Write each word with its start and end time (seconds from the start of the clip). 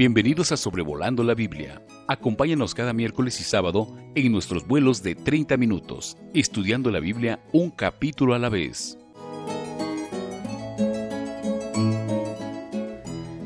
Bienvenidos 0.00 0.50
a 0.50 0.56
Sobrevolando 0.56 1.22
la 1.22 1.34
Biblia. 1.34 1.82
Acompáñanos 2.08 2.74
cada 2.74 2.94
miércoles 2.94 3.38
y 3.38 3.44
sábado 3.44 3.94
en 4.14 4.32
nuestros 4.32 4.66
vuelos 4.66 5.02
de 5.02 5.14
30 5.14 5.58
minutos, 5.58 6.16
estudiando 6.32 6.90
la 6.90 7.00
Biblia 7.00 7.40
un 7.52 7.70
capítulo 7.70 8.32
a 8.32 8.38
la 8.38 8.48
vez. 8.48 8.96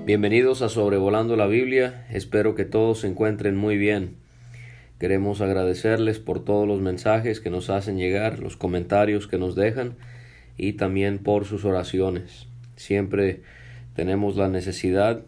Bienvenidos 0.06 0.62
a 0.62 0.68
Sobrevolando 0.68 1.34
la 1.34 1.48
Biblia. 1.48 2.06
Espero 2.08 2.54
que 2.54 2.64
todos 2.64 3.00
se 3.00 3.08
encuentren 3.08 3.56
muy 3.56 3.76
bien. 3.76 4.14
Queremos 5.00 5.40
agradecerles 5.40 6.20
por 6.20 6.44
todos 6.44 6.68
los 6.68 6.80
mensajes 6.80 7.40
que 7.40 7.50
nos 7.50 7.68
hacen 7.68 7.98
llegar, 7.98 8.38
los 8.38 8.56
comentarios 8.56 9.26
que 9.26 9.38
nos 9.38 9.56
dejan 9.56 9.96
y 10.56 10.74
también 10.74 11.18
por 11.18 11.46
sus 11.46 11.64
oraciones. 11.64 12.46
Siempre 12.76 13.42
tenemos 13.96 14.36
la 14.36 14.48
necesidad 14.48 15.24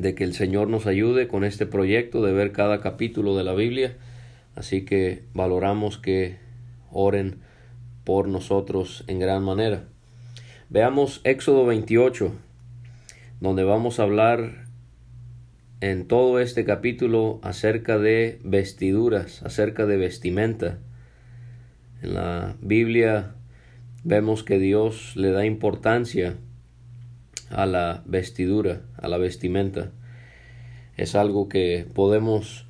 de 0.00 0.14
que 0.14 0.24
el 0.24 0.32
Señor 0.32 0.68
nos 0.68 0.86
ayude 0.86 1.28
con 1.28 1.44
este 1.44 1.66
proyecto 1.66 2.22
de 2.22 2.32
ver 2.32 2.52
cada 2.52 2.80
capítulo 2.80 3.36
de 3.36 3.44
la 3.44 3.52
Biblia. 3.52 3.96
Así 4.54 4.84
que 4.86 5.24
valoramos 5.34 5.98
que 5.98 6.38
oren 6.90 7.40
por 8.04 8.26
nosotros 8.26 9.04
en 9.08 9.18
gran 9.18 9.44
manera. 9.44 9.84
Veamos 10.70 11.20
Éxodo 11.24 11.66
28, 11.66 12.32
donde 13.40 13.62
vamos 13.62 14.00
a 14.00 14.04
hablar 14.04 14.64
en 15.82 16.06
todo 16.06 16.40
este 16.40 16.64
capítulo 16.64 17.38
acerca 17.42 17.98
de 17.98 18.40
vestiduras, 18.42 19.42
acerca 19.42 19.84
de 19.84 19.98
vestimenta. 19.98 20.78
En 22.00 22.14
la 22.14 22.56
Biblia 22.62 23.34
vemos 24.02 24.44
que 24.44 24.58
Dios 24.58 25.14
le 25.16 25.30
da 25.30 25.44
importancia 25.44 26.36
a 27.50 27.66
la 27.66 28.02
vestidura, 28.06 28.82
a 28.96 29.08
la 29.08 29.18
vestimenta. 29.18 29.90
Es 31.00 31.14
algo 31.14 31.48
que 31.48 31.86
podemos 31.94 32.66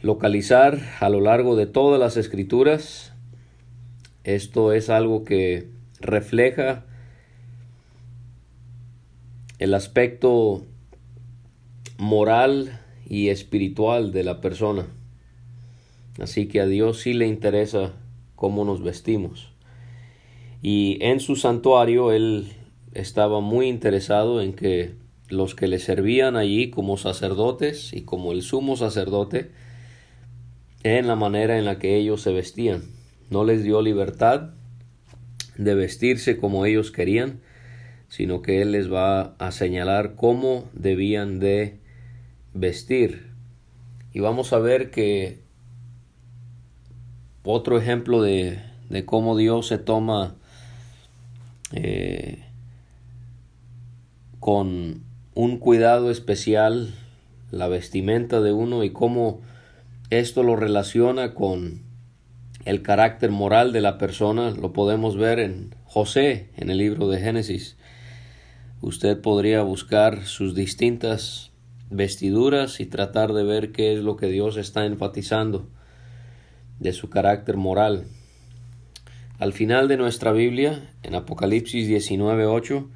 localizar 0.00 0.78
a 1.00 1.08
lo 1.08 1.20
largo 1.20 1.56
de 1.56 1.66
todas 1.66 1.98
las 1.98 2.16
escrituras. 2.16 3.14
Esto 4.22 4.72
es 4.72 4.88
algo 4.90 5.24
que 5.24 5.66
refleja 5.98 6.84
el 9.58 9.74
aspecto 9.74 10.62
moral 11.98 12.78
y 13.08 13.30
espiritual 13.30 14.12
de 14.12 14.22
la 14.22 14.40
persona. 14.40 14.86
Así 16.20 16.46
que 16.46 16.60
a 16.60 16.66
Dios 16.66 17.00
sí 17.00 17.12
le 17.12 17.26
interesa 17.26 17.90
cómo 18.36 18.64
nos 18.64 18.84
vestimos. 18.84 19.52
Y 20.62 20.96
en 21.00 21.18
su 21.18 21.34
santuario 21.34 22.12
Él 22.12 22.52
estaba 22.94 23.40
muy 23.40 23.66
interesado 23.66 24.40
en 24.40 24.52
que 24.52 25.01
los 25.32 25.54
que 25.54 25.66
le 25.66 25.78
servían 25.78 26.36
allí 26.36 26.70
como 26.70 26.96
sacerdotes 26.96 27.92
y 27.92 28.02
como 28.02 28.32
el 28.32 28.42
sumo 28.42 28.76
sacerdote, 28.76 29.50
en 30.82 31.06
la 31.06 31.16
manera 31.16 31.58
en 31.58 31.64
la 31.64 31.78
que 31.78 31.96
ellos 31.96 32.22
se 32.22 32.32
vestían. 32.32 32.82
No 33.30 33.44
les 33.44 33.64
dio 33.64 33.80
libertad 33.80 34.50
de 35.56 35.74
vestirse 35.74 36.36
como 36.36 36.66
ellos 36.66 36.90
querían, 36.90 37.40
sino 38.08 38.42
que 38.42 38.60
Él 38.60 38.72
les 38.72 38.92
va 38.92 39.34
a 39.38 39.52
señalar 39.52 40.16
cómo 40.16 40.68
debían 40.74 41.38
de 41.38 41.78
vestir. 42.52 43.30
Y 44.12 44.20
vamos 44.20 44.52
a 44.52 44.58
ver 44.58 44.90
que 44.90 45.40
otro 47.42 47.78
ejemplo 47.78 48.20
de, 48.20 48.58
de 48.90 49.04
cómo 49.06 49.36
Dios 49.36 49.68
se 49.68 49.78
toma 49.78 50.36
eh, 51.72 52.44
con 54.40 55.11
un 55.34 55.58
cuidado 55.58 56.10
especial 56.10 56.94
la 57.50 57.68
vestimenta 57.68 58.40
de 58.40 58.52
uno 58.52 58.84
y 58.84 58.90
cómo 58.90 59.40
esto 60.10 60.42
lo 60.42 60.56
relaciona 60.56 61.34
con 61.34 61.82
el 62.64 62.82
carácter 62.82 63.30
moral 63.30 63.72
de 63.72 63.80
la 63.80 63.98
persona, 63.98 64.50
lo 64.50 64.72
podemos 64.72 65.16
ver 65.16 65.38
en 65.38 65.74
José, 65.84 66.48
en 66.56 66.70
el 66.70 66.78
libro 66.78 67.08
de 67.08 67.20
Génesis. 67.20 67.76
Usted 68.80 69.20
podría 69.20 69.62
buscar 69.62 70.24
sus 70.24 70.54
distintas 70.54 71.50
vestiduras 71.90 72.80
y 72.80 72.86
tratar 72.86 73.32
de 73.32 73.44
ver 73.44 73.72
qué 73.72 73.94
es 73.94 74.00
lo 74.00 74.16
que 74.16 74.26
Dios 74.26 74.56
está 74.56 74.86
enfatizando 74.86 75.68
de 76.78 76.92
su 76.92 77.10
carácter 77.10 77.56
moral. 77.56 78.04
Al 79.38 79.52
final 79.52 79.88
de 79.88 79.96
nuestra 79.96 80.32
Biblia, 80.32 80.90
en 81.02 81.14
Apocalipsis 81.14 81.88
19:8, 81.88 82.88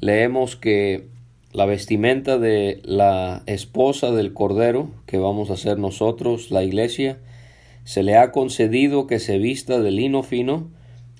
leemos 0.00 0.56
que 0.56 1.08
la 1.52 1.64
vestimenta 1.64 2.38
de 2.38 2.80
la 2.84 3.42
esposa 3.46 4.12
del 4.12 4.34
Cordero, 4.34 4.90
que 5.06 5.18
vamos 5.18 5.50
a 5.50 5.56
ser 5.56 5.78
nosotros, 5.78 6.50
la 6.50 6.62
iglesia, 6.62 7.18
se 7.84 8.02
le 8.02 8.16
ha 8.16 8.32
concedido 8.32 9.06
que 9.06 9.18
se 9.18 9.38
vista 9.38 9.80
de 9.80 9.90
lino 9.90 10.22
fino, 10.22 10.70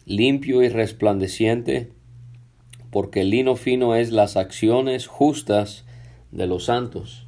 limpio 0.05 0.62
y 0.62 0.69
resplandeciente, 0.69 1.88
porque 2.91 3.22
el 3.22 3.31
lino 3.31 3.56
fino 3.56 3.94
es 3.94 4.12
las 4.12 4.37
acciones 4.37 5.06
justas 5.06 5.87
de 6.31 6.47
los 6.47 6.67
santos. 6.67 7.27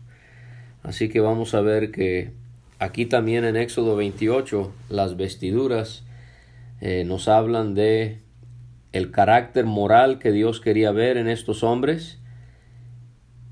Así 0.83 1.09
que 1.09 1.21
vamos 1.21 1.55
a 1.55 1.63
ver 1.63 1.91
que 1.91 2.33
aquí 2.79 3.07
también 3.07 3.45
en 3.45 3.57
Éxodo 3.57 3.97
28 3.97 4.73
las 4.91 5.17
vestiduras 5.17 6.05
eh, 6.83 7.05
nos 7.05 7.29
hablan 7.29 7.75
de 7.75 8.19
el 8.93 9.11
carácter 9.11 9.65
moral 9.67 10.19
que 10.19 10.33
Dios 10.33 10.61
quería 10.61 10.91
ver 10.91 11.17
en 11.17 11.29
estos 11.29 11.63
hombres 11.63 12.20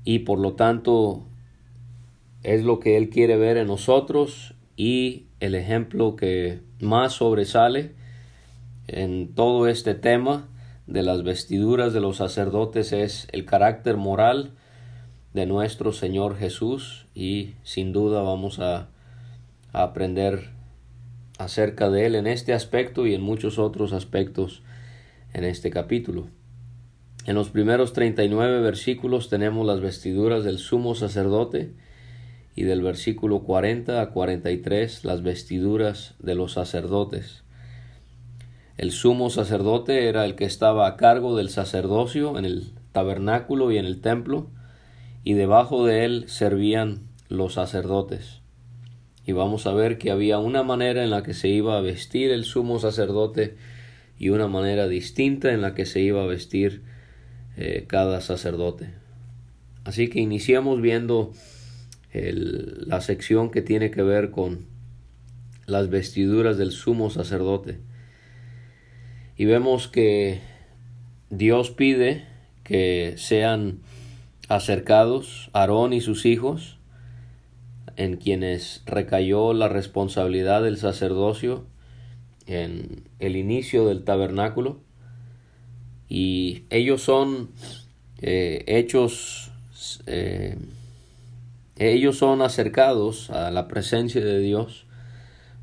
y 0.03 0.19
por 0.19 0.39
lo 0.39 0.53
tanto 0.53 1.25
es 2.43 2.63
lo 2.63 2.79
que 2.79 2.97
Él 2.97 3.09
quiere 3.09 3.37
ver 3.37 3.57
en 3.57 3.67
nosotros 3.67 4.53
y 4.75 5.25
el 5.39 5.55
ejemplo 5.55 6.15
que 6.15 6.61
más 6.79 7.13
sobresale 7.13 7.93
en 8.87 9.33
todo 9.35 9.67
este 9.67 9.93
tema 9.93 10.47
de 10.87 11.03
las 11.03 11.23
vestiduras 11.23 11.93
de 11.93 11.99
los 11.99 12.17
sacerdotes 12.17 12.93
es 12.93 13.27
el 13.31 13.45
carácter 13.45 13.97
moral 13.97 14.53
de 15.33 15.45
nuestro 15.45 15.91
Señor 15.91 16.37
Jesús 16.37 17.05
y 17.13 17.53
sin 17.63 17.93
duda 17.93 18.21
vamos 18.21 18.59
a, 18.59 18.87
a 19.73 19.83
aprender 19.83 20.49
acerca 21.37 21.89
de 21.89 22.05
Él 22.05 22.15
en 22.15 22.27
este 22.27 22.53
aspecto 22.53 23.05
y 23.05 23.13
en 23.13 23.21
muchos 23.21 23.59
otros 23.59 23.93
aspectos 23.93 24.63
en 25.33 25.43
este 25.43 25.69
capítulo. 25.69 26.27
En 27.29 27.35
los 27.35 27.49
primeros 27.49 27.93
39 27.93 28.59
versículos 28.59 29.29
tenemos 29.29 29.63
las 29.63 29.81
vestiduras 29.81 30.43
del 30.43 30.57
sumo 30.57 30.95
sacerdote 30.95 31.73
y 32.55 32.63
del 32.63 32.81
versículo 32.81 33.43
40 33.43 34.01
a 34.01 34.09
43 34.09 35.05
las 35.05 35.21
vestiduras 35.21 36.15
de 36.17 36.33
los 36.33 36.53
sacerdotes. 36.53 37.43
El 38.77 38.89
sumo 38.89 39.29
sacerdote 39.29 40.07
era 40.07 40.25
el 40.25 40.33
que 40.33 40.45
estaba 40.45 40.87
a 40.87 40.97
cargo 40.97 41.37
del 41.37 41.49
sacerdocio 41.49 42.35
en 42.39 42.45
el 42.45 42.71
tabernáculo 42.93 43.71
y 43.71 43.77
en 43.77 43.85
el 43.85 44.01
templo, 44.01 44.49
y 45.23 45.33
debajo 45.33 45.85
de 45.85 46.05
él 46.05 46.23
servían 46.29 47.01
los 47.27 47.53
sacerdotes. 47.53 48.41
Y 49.23 49.33
vamos 49.33 49.67
a 49.67 49.73
ver 49.75 49.99
que 49.99 50.09
había 50.09 50.39
una 50.39 50.63
manera 50.63 51.03
en 51.03 51.11
la 51.11 51.21
que 51.21 51.35
se 51.35 51.49
iba 51.49 51.77
a 51.77 51.81
vestir 51.81 52.31
el 52.31 52.43
sumo 52.43 52.79
sacerdote 52.79 53.55
y 54.17 54.29
una 54.29 54.47
manera 54.47 54.87
distinta 54.87 55.53
en 55.53 55.61
la 55.61 55.75
que 55.75 55.85
se 55.85 55.99
iba 55.99 56.23
a 56.23 56.25
vestir 56.25 56.88
eh, 57.61 57.83
cada 57.87 58.21
sacerdote. 58.21 58.93
Así 59.83 60.07
que 60.07 60.21
iniciamos 60.21 60.81
viendo 60.81 61.33
la 62.13 63.01
sección 63.01 63.51
que 63.51 63.61
tiene 63.61 63.91
que 63.91 64.01
ver 64.01 64.31
con 64.31 64.65
las 65.65 65.89
vestiduras 65.89 66.57
del 66.57 66.71
sumo 66.71 67.09
sacerdote. 67.09 67.81
Y 69.35 69.43
vemos 69.43 69.89
que 69.89 70.39
Dios 71.29 71.69
pide 71.71 72.23
que 72.63 73.15
sean 73.17 73.79
acercados 74.47 75.49
Aarón 75.51 75.91
y 75.91 75.99
sus 75.99 76.25
hijos, 76.25 76.77
en 77.97 78.15
quienes 78.15 78.83
recayó 78.85 79.51
la 79.51 79.67
responsabilidad 79.67 80.63
del 80.63 80.77
sacerdocio 80.77 81.65
en 82.47 83.03
el 83.19 83.35
inicio 83.35 83.85
del 83.85 84.05
tabernáculo 84.05 84.79
y 86.09 86.63
ellos 86.69 87.03
son 87.03 87.51
eh, 88.21 88.63
hechos 88.67 89.51
eh, 90.07 90.57
ellos 91.77 92.17
son 92.17 92.41
acercados 92.41 93.29
a 93.29 93.51
la 93.51 93.67
presencia 93.69 94.19
de 94.19 94.39
Dios 94.39 94.85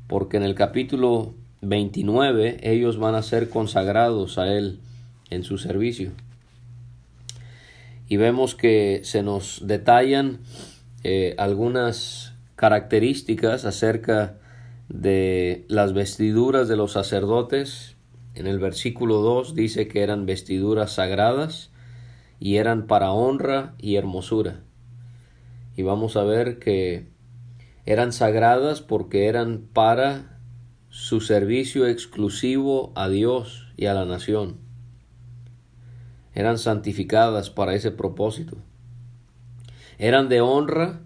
porque 0.07 0.37
en 0.37 0.43
el 0.43 0.55
capítulo 0.55 1.35
29 1.61 2.59
ellos 2.63 2.97
van 2.97 3.15
a 3.15 3.21
ser 3.21 3.49
consagrados 3.49 4.37
a 4.37 4.47
Él 4.47 4.79
en 5.29 5.43
su 5.43 5.57
servicio. 5.57 6.11
Y 8.09 8.15
vemos 8.15 8.55
que 8.55 9.01
se 9.03 9.21
nos 9.21 9.67
detallan 9.67 10.39
eh, 11.03 11.35
algunas 11.37 12.33
características 12.55 13.65
acerca 13.65 14.37
de 14.87 15.65
las 15.67 15.93
vestiduras 15.93 16.69
de 16.69 16.77
los 16.77 16.93
sacerdotes. 16.93 17.96
En 18.37 18.45
el 18.45 18.59
versículo 18.59 19.21
2 19.21 19.55
dice 19.55 19.87
que 19.87 20.03
eran 20.03 20.27
vestiduras 20.27 20.91
sagradas 20.91 21.71
y 22.39 22.57
eran 22.57 22.85
para 22.85 23.11
honra 23.11 23.73
y 23.79 23.95
hermosura. 23.95 24.61
y 25.75 25.81
vamos 25.81 26.15
a 26.17 26.23
ver 26.23 26.59
que 26.59 27.07
eran 27.87 28.13
sagradas 28.13 28.81
porque 28.81 29.25
eran 29.25 29.67
para 29.73 30.39
su 30.89 31.19
servicio 31.19 31.87
exclusivo 31.87 32.91
a 32.93 33.09
Dios 33.09 33.73
y 33.75 33.87
a 33.87 33.95
la 33.95 34.05
nación. 34.05 34.57
Eran 36.35 36.59
santificadas 36.59 37.49
para 37.49 37.73
ese 37.73 37.89
propósito. 37.89 38.57
Eran 39.97 40.29
de 40.29 40.41
honra 40.41 40.99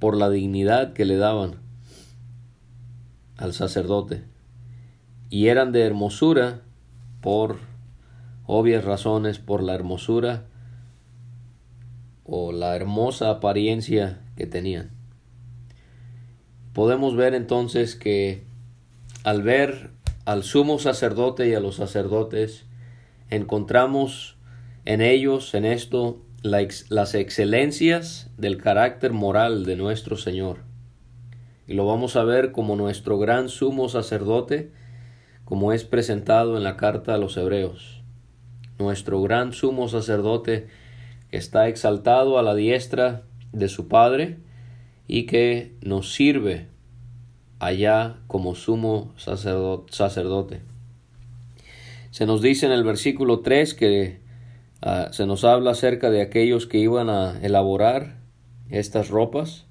por 0.00 0.18
la 0.18 0.28
dignidad 0.28 0.92
que 0.92 1.06
le 1.06 1.16
daban 1.16 1.56
al 3.38 3.54
sacerdote. 3.54 4.24
Y 5.30 5.48
eran 5.48 5.72
de 5.72 5.80
hermosura 5.80 6.60
por 7.24 7.56
obvias 8.44 8.84
razones, 8.84 9.38
por 9.38 9.62
la 9.62 9.74
hermosura 9.74 10.44
o 12.22 12.52
la 12.52 12.76
hermosa 12.76 13.30
apariencia 13.30 14.20
que 14.36 14.46
tenían. 14.46 14.90
Podemos 16.74 17.16
ver 17.16 17.32
entonces 17.32 17.94
que 17.96 18.44
al 19.22 19.40
ver 19.42 19.92
al 20.26 20.42
sumo 20.42 20.78
sacerdote 20.78 21.48
y 21.48 21.54
a 21.54 21.60
los 21.60 21.76
sacerdotes, 21.76 22.66
encontramos 23.30 24.36
en 24.84 25.00
ellos, 25.00 25.54
en 25.54 25.64
esto, 25.64 26.20
las 26.42 27.14
excelencias 27.14 28.28
del 28.36 28.58
carácter 28.58 29.14
moral 29.14 29.64
de 29.64 29.76
nuestro 29.76 30.18
Señor. 30.18 30.58
Y 31.66 31.72
lo 31.72 31.86
vamos 31.86 32.16
a 32.16 32.24
ver 32.24 32.52
como 32.52 32.76
nuestro 32.76 33.18
gran 33.18 33.48
sumo 33.48 33.88
sacerdote, 33.88 34.72
como 35.44 35.72
es 35.72 35.84
presentado 35.84 36.56
en 36.56 36.64
la 36.64 36.76
carta 36.76 37.14
a 37.14 37.18
los 37.18 37.36
Hebreos. 37.36 38.02
Nuestro 38.78 39.22
gran 39.22 39.52
sumo 39.52 39.88
sacerdote 39.88 40.68
que 41.30 41.36
está 41.36 41.68
exaltado 41.68 42.38
a 42.38 42.42
la 42.42 42.54
diestra 42.54 43.22
de 43.52 43.68
su 43.68 43.88
Padre 43.88 44.38
y 45.06 45.26
que 45.26 45.74
nos 45.80 46.12
sirve 46.14 46.68
allá 47.58 48.16
como 48.26 48.54
sumo 48.54 49.12
sacerdote. 49.16 50.62
Se 52.10 52.26
nos 52.26 52.42
dice 52.42 52.66
en 52.66 52.72
el 52.72 52.84
versículo 52.84 53.40
3 53.40 53.74
que 53.74 54.20
ah, 54.82 55.08
se 55.10 55.26
nos 55.26 55.44
habla 55.44 55.72
acerca 55.72 56.10
de 56.10 56.22
aquellos 56.22 56.66
que 56.66 56.78
iban 56.78 57.10
a 57.10 57.40
elaborar 57.42 58.18
estas 58.70 59.08
ropas. 59.08 59.66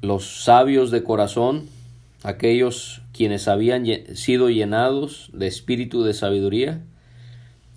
Los 0.00 0.44
sabios 0.44 0.90
de 0.90 1.02
corazón, 1.02 1.68
aquellos 2.22 3.02
quienes 3.12 3.48
habían 3.48 3.86
sido 4.14 4.50
llenados 4.50 5.30
de 5.32 5.46
espíritu 5.46 6.02
de 6.02 6.14
sabiduría, 6.14 6.82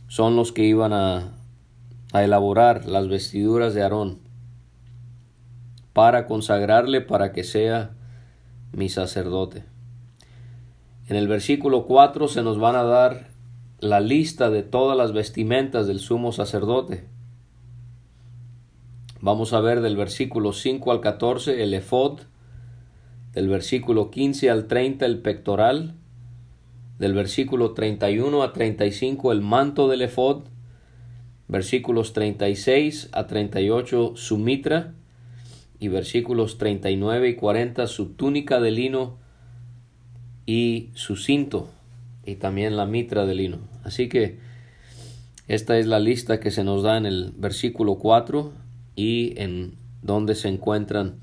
son 0.08 0.36
los 0.36 0.52
que 0.52 0.64
iban 0.64 0.94
a, 0.94 1.32
elaborar 2.14 2.86
las 2.86 3.08
vestiduras 3.08 3.74
de 3.74 3.82
Aarón 3.82 4.20
para 5.94 6.28
consagrarle 6.28 7.02
para 7.02 7.32
que 7.32 7.44
sea 7.44 7.96
mi 8.72 8.88
sacerdote. 8.90 9.64
En 11.08 11.16
el 11.16 11.28
versículo 11.28 11.88
4 11.88 12.28
se 12.28 12.44
nos 12.44 12.60
van 12.60 12.76
a 12.76 12.84
dar 12.84 13.30
la 13.80 14.00
lista 14.00 14.52
de 14.52 14.62
todas 14.62 14.96
las 14.96 15.12
vestimentas 15.12 15.88
del 15.88 16.00
sumo 16.00 16.32
sacerdote. 16.32 17.04
Vamos 19.20 19.54
a 19.54 19.60
ver 19.60 19.82
del 19.82 19.98
versículo 19.98 20.54
5 20.54 20.92
al 20.92 21.02
14 21.02 21.64
el 21.64 21.74
efod, 21.74 22.20
del 23.34 23.50
versículo 23.50 24.12
15 24.12 24.50
al 24.50 24.68
30 24.68 25.06
el 25.06 25.20
pectoral, 25.20 25.96
del 27.00 27.14
versículo 27.14 27.74
31 27.74 28.44
a 28.44 28.54
35 28.54 29.32
el 29.32 29.42
manto 29.42 29.88
del 29.88 30.04
efod, 30.04 30.44
versículos 31.48 32.14
36 32.14 33.10
a 33.12 33.28
38 33.28 34.14
su 34.16 34.38
mitra, 34.38 34.94
y 35.84 35.90
versículos 35.90 36.58
39 36.60 37.28
y 37.28 37.36
40 37.36 37.88
su 37.88 38.14
túnica 38.14 38.62
de 38.62 38.72
lino 38.72 39.18
y 40.46 40.92
su 40.94 41.18
cinto 41.18 41.70
y 42.26 42.36
también 42.36 42.78
la 42.78 42.86
mitra 42.86 43.26
de 43.26 43.36
lino. 43.36 43.60
Así 43.84 44.08
que 44.08 44.40
esta 45.50 45.78
es 45.78 45.86
la 45.86 46.00
lista 46.00 46.40
que 46.40 46.52
se 46.52 46.64
nos 46.64 46.84
da 46.84 46.96
en 46.96 47.06
el 47.06 47.34
versículo 47.36 47.96
4 47.96 48.54
y 48.96 49.34
en 49.36 49.76
donde 50.02 50.36
se 50.36 50.48
encuentran 50.48 51.16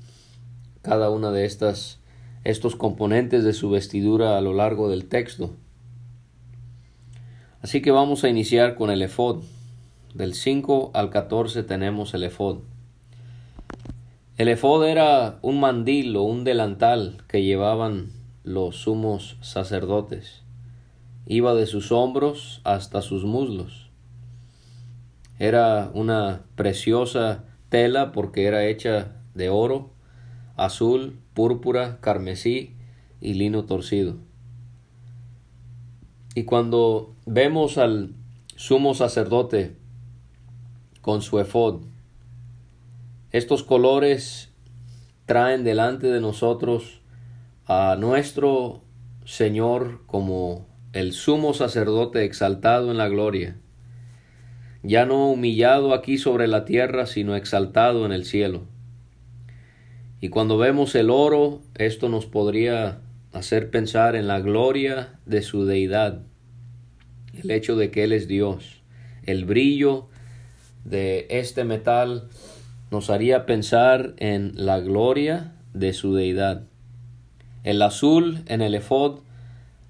cada 0.83 1.09
una 1.09 1.31
de 1.31 1.45
estas 1.45 2.00
estos 2.43 2.75
componentes 2.75 3.43
de 3.43 3.53
su 3.53 3.69
vestidura 3.69 4.37
a 4.37 4.41
lo 4.41 4.53
largo 4.53 4.89
del 4.89 5.05
texto. 5.05 5.51
Así 7.61 7.81
que 7.81 7.91
vamos 7.91 8.23
a 8.23 8.29
iniciar 8.29 8.75
con 8.75 8.89
el 8.89 9.01
efod. 9.01 9.43
Del 10.15 10.33
5 10.33 10.91
al 10.93 11.09
14 11.09 11.63
tenemos 11.63 12.13
el 12.13 12.23
efod. 12.23 12.59
El 14.37 14.47
efod 14.47 14.87
era 14.87 15.37
un 15.43 15.59
mandil 15.59 16.15
o 16.15 16.23
un 16.23 16.43
delantal 16.43 17.23
que 17.27 17.43
llevaban 17.43 18.09
los 18.43 18.77
sumos 18.77 19.37
sacerdotes. 19.41 20.41
Iba 21.27 21.53
de 21.53 21.67
sus 21.67 21.91
hombros 21.91 22.61
hasta 22.63 23.03
sus 23.03 23.23
muslos. 23.23 23.91
Era 25.37 25.91
una 25.93 26.41
preciosa 26.55 27.43
tela 27.69 28.11
porque 28.11 28.45
era 28.45 28.65
hecha 28.65 29.15
de 29.35 29.49
oro, 29.49 29.91
azul, 30.57 31.20
púrpura, 31.33 31.99
carmesí 32.01 32.75
y 33.19 33.33
lino 33.35 33.65
torcido. 33.65 34.17
Y 36.35 36.43
cuando 36.43 37.13
vemos 37.25 37.77
al 37.77 38.13
sumo 38.55 38.93
sacerdote 38.93 39.75
con 41.01 41.21
su 41.21 41.39
efod, 41.39 41.81
estos 43.31 43.63
colores 43.63 44.49
traen 45.25 45.63
delante 45.63 46.07
de 46.07 46.19
nosotros 46.19 47.01
a 47.65 47.95
nuestro 47.97 48.81
Señor 49.23 50.01
como 50.05 50.67
el 50.93 51.13
sumo 51.13 51.53
sacerdote 51.53 52.25
exaltado 52.25 52.91
en 52.91 52.97
la 52.97 53.07
gloria, 53.07 53.55
ya 54.83 55.05
no 55.05 55.29
humillado 55.29 55.93
aquí 55.93 56.17
sobre 56.17 56.47
la 56.47 56.65
tierra, 56.65 57.05
sino 57.05 57.35
exaltado 57.35 58.05
en 58.05 58.11
el 58.11 58.25
cielo. 58.25 58.63
Y 60.21 60.29
cuando 60.29 60.59
vemos 60.59 60.93
el 60.93 61.09
oro, 61.09 61.61
esto 61.75 62.07
nos 62.07 62.27
podría 62.27 62.99
hacer 63.33 63.71
pensar 63.71 64.15
en 64.15 64.27
la 64.27 64.39
gloria 64.39 65.15
de 65.25 65.41
su 65.41 65.65
deidad, 65.65 66.19
el 67.41 67.49
hecho 67.49 67.75
de 67.75 67.89
que 67.89 68.03
Él 68.03 68.11
es 68.11 68.27
Dios, 68.27 68.83
el 69.25 69.45
brillo 69.45 70.07
de 70.85 71.25
este 71.29 71.63
metal 71.63 72.29
nos 72.91 73.09
haría 73.09 73.47
pensar 73.47 74.13
en 74.17 74.51
la 74.55 74.79
gloria 74.79 75.53
de 75.73 75.91
su 75.93 76.13
deidad. 76.13 76.63
El 77.63 77.81
azul 77.81 78.43
en 78.45 78.61
el 78.61 78.75
efod 78.75 79.21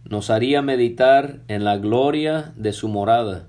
nos 0.10 0.30
haría 0.30 0.62
meditar 0.62 1.40
en 1.50 1.66
la 1.66 1.78
gloria 1.78 2.54
de 2.56 2.72
su 2.72 2.88
morada. 2.88 3.48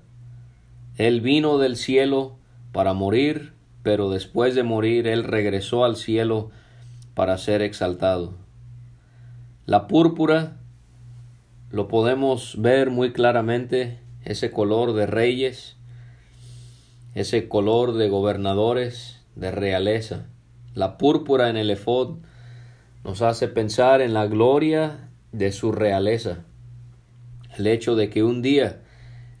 Él 0.97 1.21
vino 1.21 1.59
del 1.59 1.77
cielo 1.77 2.35
para 2.71 2.93
morir, 2.93 3.53
pero 3.83 4.09
después 4.09 4.53
de 4.53 4.63
morir 4.63 5.07
Él 5.07 5.23
regresó 5.23 5.85
al 5.85 5.95
cielo 5.95 6.51
para 7.13 7.37
ser 7.37 7.61
exaltado. 7.61 8.33
La 9.65 9.87
púrpura 9.87 10.57
lo 11.69 11.87
podemos 11.87 12.55
ver 12.61 12.89
muy 12.91 13.13
claramente, 13.13 13.99
ese 14.25 14.51
color 14.51 14.93
de 14.93 15.05
reyes, 15.05 15.75
ese 17.15 17.47
color 17.47 17.93
de 17.93 18.09
gobernadores, 18.09 19.21
de 19.35 19.51
realeza. 19.51 20.27
La 20.75 20.97
púrpura 20.97 21.49
en 21.49 21.57
el 21.57 21.69
efod 21.69 22.17
nos 23.03 23.21
hace 23.21 23.47
pensar 23.47 24.01
en 24.01 24.13
la 24.13 24.27
gloria 24.27 25.09
de 25.31 25.51
su 25.51 25.71
realeza. 25.71 26.45
El 27.57 27.67
hecho 27.67 27.95
de 27.95 28.09
que 28.09 28.23
un 28.23 28.41
día 28.41 28.81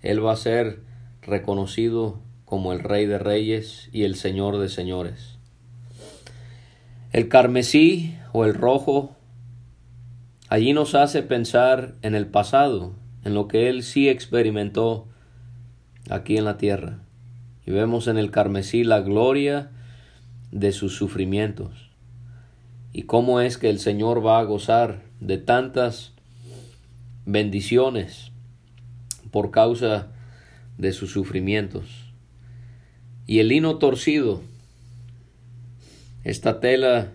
Él 0.01 0.25
va 0.25 0.33
a 0.33 0.37
ser 0.37 0.81
reconocido 1.21 2.19
como 2.45 2.73
el 2.73 2.79
Rey 2.79 3.05
de 3.05 3.17
Reyes 3.17 3.89
y 3.91 4.03
el 4.03 4.15
Señor 4.15 4.59
de 4.59 4.69
Señores. 4.69 5.32
El 7.13 7.29
carmesí 7.29 8.15
o 8.31 8.43
el 8.43 8.55
rojo 8.55 9.15
allí 10.49 10.73
nos 10.73 10.95
hace 10.95 11.21
pensar 11.21 11.93
en 12.01 12.15
el 12.15 12.25
pasado, 12.25 12.95
en 13.23 13.35
lo 13.35 13.47
que 13.47 13.69
Él 13.69 13.83
sí 13.83 14.09
experimentó 14.09 15.07
aquí 16.09 16.37
en 16.37 16.45
la 16.45 16.57
tierra. 16.57 16.99
Y 17.67 17.71
vemos 17.71 18.07
en 18.07 18.17
el 18.17 18.31
carmesí 18.31 18.83
la 18.83 19.01
gloria 19.01 19.69
de 20.51 20.71
sus 20.71 20.95
sufrimientos 20.95 21.91
y 22.93 23.03
cómo 23.03 23.41
es 23.41 23.57
que 23.57 23.69
el 23.69 23.79
Señor 23.79 24.25
va 24.25 24.39
a 24.39 24.43
gozar 24.43 25.03
de 25.19 25.37
tantas 25.37 26.13
bendiciones 27.25 28.31
por 29.31 29.51
causa 29.51 30.07
de 30.79 30.93
sus 30.93 31.11
sufrimientos. 31.11 32.11
Y 33.25 33.39
el 33.39 33.49
lino 33.49 33.77
torcido, 33.77 34.41
esta 36.23 36.59
tela 36.59 37.11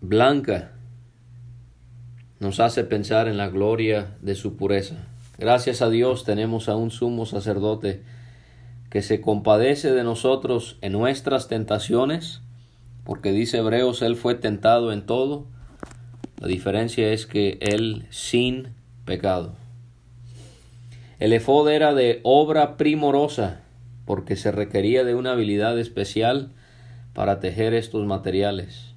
blanca, 0.00 0.72
nos 2.40 2.58
hace 2.58 2.82
pensar 2.82 3.28
en 3.28 3.36
la 3.36 3.48
gloria 3.48 4.16
de 4.20 4.34
su 4.34 4.56
pureza. 4.56 5.06
Gracias 5.38 5.80
a 5.80 5.90
Dios 5.90 6.24
tenemos 6.24 6.68
a 6.68 6.74
un 6.74 6.90
sumo 6.90 7.24
sacerdote 7.24 8.02
que 8.90 9.02
se 9.02 9.20
compadece 9.20 9.92
de 9.92 10.02
nosotros 10.02 10.76
en 10.80 10.92
nuestras 10.92 11.46
tentaciones, 11.46 12.42
porque 13.04 13.30
dice 13.30 13.58
Hebreos, 13.58 14.02
Él 14.02 14.16
fue 14.16 14.34
tentado 14.34 14.92
en 14.92 15.06
todo. 15.06 15.46
La 16.40 16.48
diferencia 16.48 17.12
es 17.12 17.26
que 17.26 17.58
Él 17.60 18.06
sin 18.10 18.74
pecado. 19.04 19.54
El 21.20 21.32
efod 21.32 21.70
era 21.70 21.94
de 21.94 22.18
obra 22.24 22.76
primorosa, 22.76 23.60
porque 24.04 24.34
se 24.34 24.50
requería 24.50 25.04
de 25.04 25.14
una 25.14 25.32
habilidad 25.32 25.78
especial 25.78 26.50
para 27.12 27.40
tejer 27.40 27.74
estos 27.74 28.06
materiales. 28.06 28.94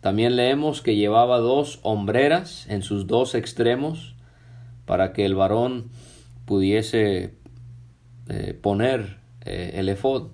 También 0.00 0.36
leemos 0.36 0.80
que 0.80 0.96
llevaba 0.96 1.38
dos 1.38 1.80
hombreras 1.82 2.66
en 2.68 2.82
sus 2.82 3.06
dos 3.06 3.34
extremos 3.34 4.14
para 4.86 5.12
que 5.12 5.26
el 5.26 5.34
varón 5.34 5.90
pudiese 6.44 7.34
eh, 8.28 8.58
poner 8.60 9.18
eh, 9.44 9.72
el 9.74 9.88
efod. 9.88 10.28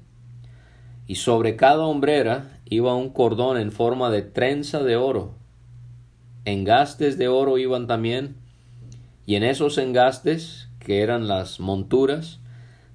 Y 1.06 1.16
sobre 1.16 1.56
cada 1.56 1.84
hombrera 1.84 2.58
iba 2.66 2.94
un 2.94 3.10
cordón 3.10 3.58
en 3.58 3.72
forma 3.72 4.10
de 4.10 4.22
trenza 4.22 4.82
de 4.82 4.96
oro. 4.96 5.34
Engastes 6.44 7.18
de 7.18 7.28
oro 7.28 7.58
iban 7.58 7.86
también, 7.86 8.36
y 9.26 9.36
en 9.36 9.44
esos 9.44 9.78
engastes, 9.78 10.68
que 10.78 11.00
eran 11.00 11.26
las 11.26 11.58
monturas, 11.58 12.40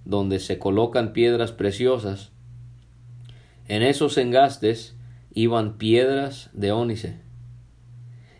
donde 0.06 0.40
se 0.40 0.60
colocan 0.60 1.14
piedras 1.14 1.52
preciosas, 1.52 2.32
en 3.70 3.84
esos 3.84 4.18
engastes 4.18 4.96
iban 5.34 5.78
piedras 5.78 6.50
de 6.54 6.72
ónice. 6.72 7.20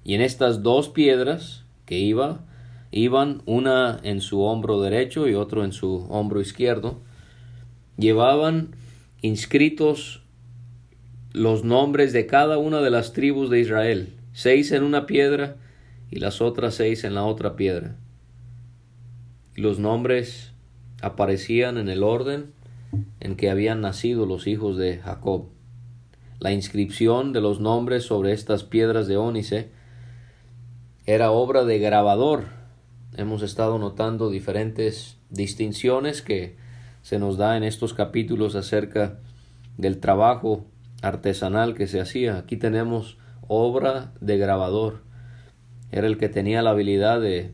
Y 0.04 0.16
en 0.16 0.22
estas 0.22 0.64
dos 0.64 0.90
piedras 0.90 1.66
que 1.86 2.00
iba, 2.00 2.46
iban 2.92 3.44
una 3.46 4.00
en 4.04 4.22
su 4.22 4.42
hombro 4.42 4.82
derecho 4.82 5.28
y 5.28 5.36
otro 5.36 5.64
en 5.64 5.72
su 5.72 6.08
hombro 6.10 6.42
izquierdo, 6.42 7.00
llevaban 7.98 8.76
inscritos 9.22 10.24
los 11.32 11.64
nombres 11.64 12.12
de 12.12 12.26
cada 12.26 12.58
una 12.58 12.82
de 12.82 12.90
las 12.90 13.14
tribus 13.14 13.52
de 13.52 13.60
Israel, 13.60 14.14
seis 14.34 14.72
en 14.72 14.82
una 14.82 15.06
piedra 15.06 15.58
y 16.10 16.18
las 16.18 16.42
otras 16.42 16.74
seis 16.74 17.04
en 17.04 17.14
la 17.14 17.24
otra 17.24 17.56
piedra. 17.56 17.98
Y 19.56 19.62
los 19.62 19.78
nombres 19.78 20.54
aparecían 21.04 21.78
en 21.78 21.88
el 21.88 22.02
orden 22.02 22.52
en 23.20 23.36
que 23.36 23.50
habían 23.50 23.82
nacido 23.82 24.26
los 24.26 24.48
hijos 24.48 24.78
de 24.78 24.98
Jacob. 24.98 25.50
La 26.40 26.52
inscripción 26.52 27.34
de 27.34 27.42
los 27.42 27.60
nombres 27.60 28.06
sobre 28.06 28.32
estas 28.32 28.64
piedras 28.64 29.08
de 29.08 29.18
ónice 29.18 29.72
era 31.06 31.32
obra 31.32 31.66
de 31.66 31.80
grabador. 31.80 32.46
Hemos 33.18 33.42
estado 33.42 33.78
notando 33.78 34.30
diferentes 34.30 35.18
distinciones 35.30 36.22
que 36.22 36.56
se 37.02 37.20
nos 37.20 37.38
da 37.38 37.58
en 37.58 37.64
estos 37.64 37.94
capítulos 37.94 38.56
acerca 38.56 39.20
del 39.78 40.00
trabajo 40.00 40.66
artesanal 41.02 41.76
que 41.76 41.88
se 41.88 42.00
hacía. 42.00 42.38
Aquí 42.38 42.58
tenemos 42.58 43.18
obra 43.48 44.14
de 44.22 44.38
grabador. 44.38 45.02
Era 45.92 46.08
el 46.08 46.18
que 46.18 46.30
tenía 46.30 46.62
la 46.62 46.72
habilidad 46.72 47.20
de 47.20 47.54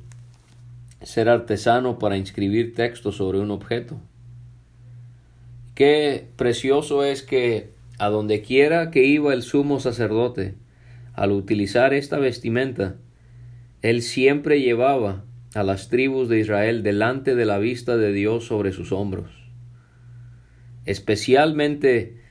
ser 1.02 1.30
artesano 1.30 2.00
para 2.00 2.18
inscribir 2.18 2.76
textos 2.76 3.18
sobre 3.18 3.40
un 3.40 3.52
objeto. 3.52 4.00
Qué 5.76 6.30
precioso 6.38 7.04
es 7.04 7.22
que 7.22 7.70
a 8.00 8.08
donde 8.08 8.42
quiera 8.42 8.92
que 8.92 9.04
iba 9.04 9.34
el 9.34 9.44
sumo 9.44 9.82
sacerdote, 9.82 10.56
al 11.14 11.34
utilizar 11.34 11.94
esta 11.94 12.18
vestimenta, 12.18 12.96
él 13.82 14.02
siempre 14.02 14.62
llevaba 14.62 15.26
a 15.54 15.64
las 15.64 15.90
tribus 15.90 16.30
de 16.30 16.40
Israel 16.40 16.82
delante 16.82 17.36
de 17.36 17.46
la 17.46 17.58
vista 17.60 17.98
de 17.98 18.14
Dios 18.14 18.46
sobre 18.46 18.72
sus 18.72 18.94
hombros. 18.94 19.30
Especialmente 20.86 22.22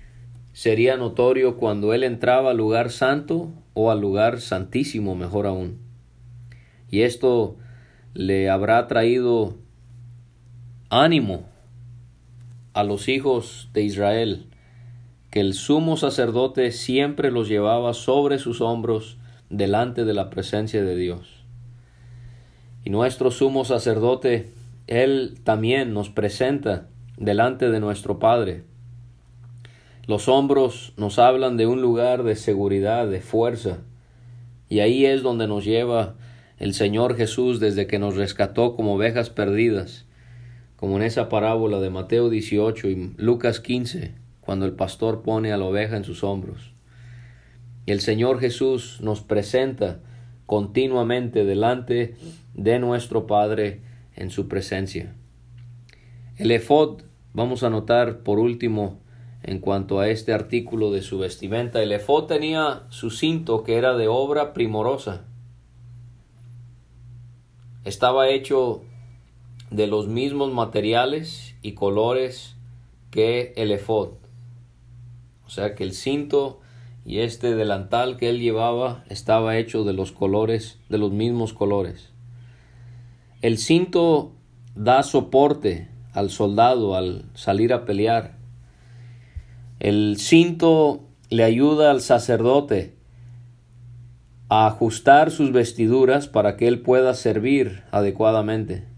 sería 0.54 0.96
notorio 0.96 1.58
cuando 1.58 1.92
él 1.92 2.02
entraba 2.02 2.52
al 2.52 2.56
lugar 2.56 2.90
santo 2.90 3.52
o 3.74 3.90
al 3.90 4.00
lugar 4.00 4.40
santísimo, 4.40 5.16
mejor 5.16 5.46
aún. 5.46 5.80
Y 6.88 7.02
esto 7.02 7.58
le 8.14 8.48
habrá 8.48 8.86
traído 8.86 9.58
ánimo 10.88 11.53
a 12.74 12.82
los 12.82 13.08
hijos 13.08 13.70
de 13.72 13.82
Israel, 13.82 14.46
que 15.30 15.40
el 15.40 15.54
sumo 15.54 15.96
sacerdote 15.96 16.72
siempre 16.72 17.30
los 17.30 17.48
llevaba 17.48 17.94
sobre 17.94 18.38
sus 18.38 18.60
hombros 18.60 19.16
delante 19.48 20.04
de 20.04 20.12
la 20.12 20.28
presencia 20.28 20.82
de 20.82 20.96
Dios. 20.96 21.44
Y 22.84 22.90
nuestro 22.90 23.30
sumo 23.30 23.64
sacerdote, 23.64 24.50
él 24.88 25.38
también 25.44 25.94
nos 25.94 26.10
presenta 26.10 26.88
delante 27.16 27.70
de 27.70 27.78
nuestro 27.78 28.18
Padre. 28.18 28.64
Los 30.06 30.28
hombros 30.28 30.92
nos 30.96 31.20
hablan 31.20 31.56
de 31.56 31.66
un 31.66 31.80
lugar 31.80 32.24
de 32.24 32.34
seguridad, 32.34 33.08
de 33.08 33.20
fuerza, 33.20 33.78
y 34.68 34.80
ahí 34.80 35.06
es 35.06 35.22
donde 35.22 35.46
nos 35.46 35.64
lleva 35.64 36.16
el 36.58 36.74
Señor 36.74 37.16
Jesús 37.16 37.60
desde 37.60 37.86
que 37.86 38.00
nos 38.00 38.16
rescató 38.16 38.74
como 38.74 38.94
ovejas 38.94 39.30
perdidas 39.30 40.03
como 40.84 40.96
en 40.98 41.02
esa 41.02 41.30
parábola 41.30 41.80
de 41.80 41.88
Mateo 41.88 42.28
18 42.28 42.90
y 42.90 43.14
Lucas 43.16 43.58
15, 43.58 44.12
cuando 44.42 44.66
el 44.66 44.72
pastor 44.72 45.22
pone 45.22 45.50
a 45.50 45.56
la 45.56 45.64
oveja 45.64 45.96
en 45.96 46.04
sus 46.04 46.22
hombros. 46.22 46.74
El 47.86 48.02
Señor 48.02 48.38
Jesús 48.38 48.98
nos 49.00 49.22
presenta 49.22 50.02
continuamente 50.44 51.46
delante 51.46 52.16
de 52.52 52.78
nuestro 52.80 53.26
Padre 53.26 53.80
en 54.14 54.28
su 54.28 54.46
presencia. 54.46 55.14
El 56.36 56.50
efod, 56.50 57.00
vamos 57.32 57.62
a 57.62 57.70
notar 57.70 58.18
por 58.18 58.38
último 58.38 59.00
en 59.42 59.60
cuanto 59.60 60.00
a 60.00 60.10
este 60.10 60.34
artículo 60.34 60.92
de 60.92 61.00
su 61.00 61.18
vestimenta, 61.18 61.82
el 61.82 61.92
efod 61.92 62.26
tenía 62.26 62.82
su 62.90 63.08
cinto 63.08 63.64
que 63.64 63.78
era 63.78 63.96
de 63.96 64.06
obra 64.08 64.52
primorosa. 64.52 65.24
Estaba 67.84 68.28
hecho 68.28 68.82
de 69.70 69.86
los 69.86 70.08
mismos 70.08 70.52
materiales 70.52 71.54
y 71.62 71.72
colores 71.72 72.56
que 73.10 73.52
el 73.56 73.70
efod. 73.72 74.10
O 75.46 75.50
sea 75.50 75.74
que 75.74 75.84
el 75.84 75.92
cinto 75.92 76.60
y 77.04 77.18
este 77.18 77.54
delantal 77.54 78.16
que 78.16 78.30
él 78.30 78.40
llevaba 78.40 79.04
estaba 79.08 79.56
hecho 79.58 79.84
de 79.84 79.92
los 79.92 80.12
colores, 80.12 80.78
de 80.88 80.98
los 80.98 81.12
mismos 81.12 81.52
colores. 81.52 82.10
El 83.42 83.58
cinto 83.58 84.32
da 84.74 85.02
soporte 85.02 85.88
al 86.12 86.30
soldado 86.30 86.96
al 86.96 87.24
salir 87.34 87.72
a 87.72 87.84
pelear. 87.84 88.38
El 89.80 90.16
cinto 90.18 91.02
le 91.28 91.44
ayuda 91.44 91.90
al 91.90 92.00
sacerdote 92.00 92.94
a 94.48 94.66
ajustar 94.66 95.30
sus 95.30 95.52
vestiduras 95.52 96.28
para 96.28 96.56
que 96.56 96.68
él 96.68 96.80
pueda 96.80 97.12
servir 97.14 97.82
adecuadamente. 97.90 98.93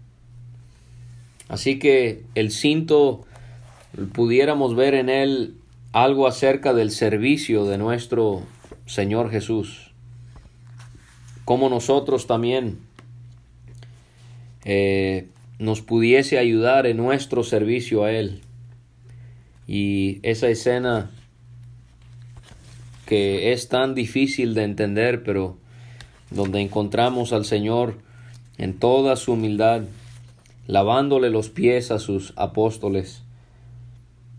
Así 1.49 1.79
que 1.79 2.23
el 2.35 2.51
cinto 2.51 3.25
pudiéramos 4.13 4.75
ver 4.75 4.93
en 4.93 5.09
él 5.09 5.55
algo 5.93 6.27
acerca 6.27 6.73
del 6.73 6.91
servicio 6.91 7.65
de 7.65 7.77
nuestro 7.77 8.43
Señor 8.85 9.31
Jesús. 9.31 9.91
Como 11.45 11.69
nosotros 11.69 12.27
también 12.27 12.79
eh, 14.65 15.27
nos 15.59 15.81
pudiese 15.81 16.37
ayudar 16.37 16.87
en 16.87 16.97
nuestro 16.97 17.43
servicio 17.43 18.03
a 18.03 18.11
Él. 18.11 18.41
Y 19.65 20.19
esa 20.23 20.49
escena 20.49 21.09
que 23.05 23.53
es 23.53 23.69
tan 23.69 23.95
difícil 23.95 24.53
de 24.53 24.63
entender, 24.63 25.23
pero 25.23 25.57
donde 26.29 26.59
encontramos 26.59 27.31
al 27.31 27.45
Señor 27.45 27.97
en 28.57 28.73
toda 28.73 29.15
su 29.15 29.33
humildad, 29.33 29.83
lavándole 30.67 31.29
los 31.29 31.49
pies 31.49 31.91
a 31.91 31.99
sus 31.99 32.33
apóstoles. 32.35 33.23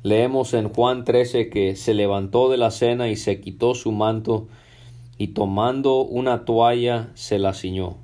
Leemos 0.02 0.54
en 0.54 0.68
Juan 0.68 1.04
13 1.04 1.48
que 1.48 1.74
se 1.74 1.94
levantó 1.94 2.50
de 2.50 2.58
la 2.58 2.70
cena 2.70 3.08
y 3.08 3.16
se 3.16 3.40
quitó 3.40 3.74
su 3.74 3.90
manto 3.90 4.46
y 5.16 5.28
tomando 5.28 6.02
una 6.02 6.44
toalla 6.44 7.10
se 7.14 7.38
la 7.38 7.54
ciñó. 7.54 7.96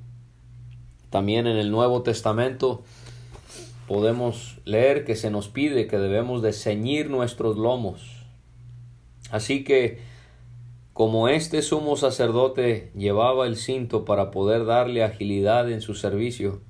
También 1.09 1.47
en 1.47 1.57
el 1.57 1.71
Nuevo 1.71 2.01
Testamento 2.01 2.83
podemos 3.87 4.57
leer 4.65 5.05
que 5.05 5.15
se 5.15 5.29
nos 5.29 5.47
pide 5.47 5.87
que 5.87 5.97
debemos 5.97 6.41
de 6.41 6.51
ceñir 6.51 7.09
nuestros 7.09 7.55
lomos. 7.57 8.25
Así 9.31 9.63
que 9.63 9.99
como 10.93 11.29
este 11.29 11.61
sumo 11.61 11.95
sacerdote 11.95 12.91
llevaba 12.95 13.47
el 13.47 13.55
cinto 13.55 14.03
para 14.03 14.31
poder 14.31 14.65
darle 14.65 15.03
agilidad 15.03 15.69
en 15.71 15.81
su 15.81 15.93
servicio, 15.93 16.61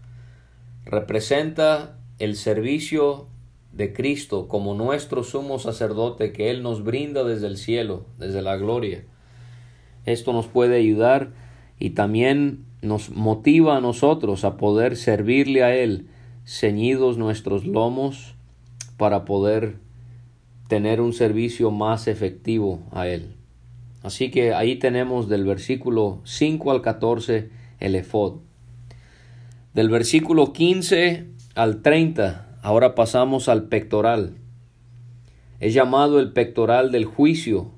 representa 0.86 1.98
el 2.20 2.36
servicio 2.36 3.28
de 3.74 3.92
Cristo 3.92 4.48
como 4.48 4.74
nuestro 4.74 5.24
sumo 5.24 5.60
sacerdote 5.60 6.32
que 6.32 6.50
Él 6.50 6.64
nos 6.64 6.84
brinda 6.84 7.24
desde 7.24 7.48
el 7.48 7.58
cielo, 7.58 8.06
desde 8.18 8.42
la 8.42 8.56
gloria. 8.56 9.04
Esto 10.06 10.32
nos 10.32 10.48
puede 10.48 10.78
ayudar 10.78 11.34
y 11.80 11.92
también 11.92 12.66
nos 12.82 13.10
motiva 13.10 13.78
a 13.78 13.82
nosotros 13.82 14.46
a 14.46 14.58
poder 14.58 14.96
servirle 14.96 15.64
a 15.64 15.76
Él, 15.76 16.08
ceñidos 16.46 17.18
nuestros 17.18 17.66
lomos, 17.66 18.36
para 18.98 19.26
poder 19.26 19.78
tener 20.70 21.02
un 21.02 21.12
servicio 21.12 21.72
más 21.72 22.08
efectivo 22.08 22.84
a 22.92 23.08
Él. 23.08 23.36
Así 24.04 24.30
que 24.30 24.54
ahí 24.54 24.76
tenemos 24.76 25.28
del 25.28 25.46
versículo 25.46 26.22
5 26.24 26.72
al 26.72 26.82
14 26.82 27.50
el 27.80 27.96
efod. 27.96 28.45
Del 29.76 29.90
versículo 29.90 30.54
15 30.54 31.26
al 31.54 31.82
30, 31.82 32.60
ahora 32.62 32.96
pasamos 32.96 33.50
al 33.50 33.66
pectoral. 33.66 34.38
Es 35.60 35.74
llamado 35.74 36.22
el 36.22 36.32
pectoral 36.32 36.94
del 36.94 37.04
juicio. 37.04 37.72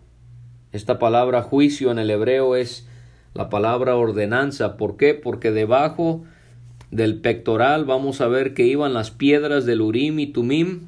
Esta 0.71 0.99
palabra 0.99 1.41
juicio 1.41 1.89
en 1.89 1.97
el 1.97 2.11
hebreo 2.11 2.55
es 2.55 2.87
la 3.33 3.49
palabra 3.49 3.95
ordenanza. 3.95 4.77
¿Por 4.77 4.95
qué? 4.95 5.15
Porque 5.15 5.51
debajo 5.51 6.23
del 6.91 7.19
pectoral 7.19 7.85
vamos 7.85 8.21
a 8.21 8.27
ver 8.27 8.53
que 8.53 8.67
iban 8.67 8.93
las 8.93 9.09
piedras 9.09 9.65
del 9.65 9.81
Urim 9.81 10.19
y 10.19 10.27
Tumim, 10.27 10.81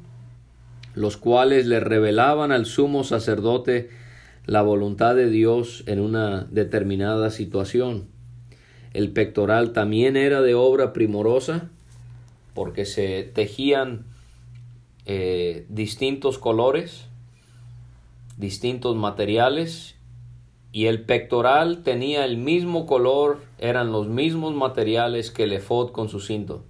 los 0.94 1.16
cuales 1.16 1.66
le 1.66 1.80
revelaban 1.80 2.52
al 2.52 2.66
sumo 2.66 3.02
sacerdote 3.02 3.90
la 4.46 4.62
voluntad 4.62 5.16
de 5.16 5.28
Dios 5.28 5.82
en 5.88 5.98
una 5.98 6.46
determinada 6.52 7.30
situación. 7.30 8.19
El 8.92 9.12
pectoral 9.12 9.72
también 9.72 10.16
era 10.16 10.40
de 10.40 10.54
obra 10.54 10.92
primorosa, 10.92 11.70
porque 12.54 12.84
se 12.84 13.22
tejían 13.22 14.04
eh, 15.06 15.64
distintos 15.68 16.38
colores, 16.38 17.06
distintos 18.36 18.96
materiales, 18.96 19.94
y 20.72 20.86
el 20.86 21.02
pectoral 21.02 21.82
tenía 21.82 22.24
el 22.24 22.36
mismo 22.36 22.86
color, 22.86 23.40
eran 23.58 23.92
los 23.92 24.08
mismos 24.08 24.54
materiales 24.54 25.30
que 25.30 25.44
el 25.44 25.52
efod 25.52 25.90
con 25.90 26.08
su 26.08 26.20
cinto. 26.20 26.64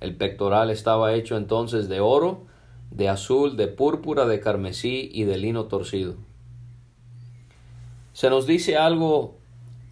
El 0.00 0.16
pectoral 0.16 0.70
estaba 0.70 1.14
hecho 1.14 1.36
entonces 1.36 1.88
de 1.88 2.00
oro, 2.00 2.42
de 2.90 3.08
azul, 3.08 3.56
de 3.56 3.68
púrpura, 3.68 4.26
de 4.26 4.40
carmesí 4.40 5.10
y 5.12 5.24
de 5.24 5.38
lino 5.38 5.64
torcido. 5.64 6.16
Se 8.12 8.28
nos 8.28 8.46
dice 8.46 8.76
algo 8.76 9.36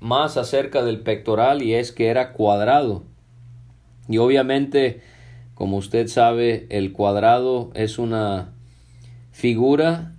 más 0.00 0.36
acerca 0.36 0.82
del 0.82 1.00
pectoral 1.00 1.62
y 1.62 1.74
es 1.74 1.92
que 1.92 2.08
era 2.08 2.32
cuadrado. 2.32 3.04
Y 4.08 4.18
obviamente, 4.18 5.02
como 5.54 5.76
usted 5.76 6.08
sabe, 6.08 6.66
el 6.70 6.92
cuadrado 6.92 7.70
es 7.74 7.98
una 7.98 8.52
figura 9.30 10.16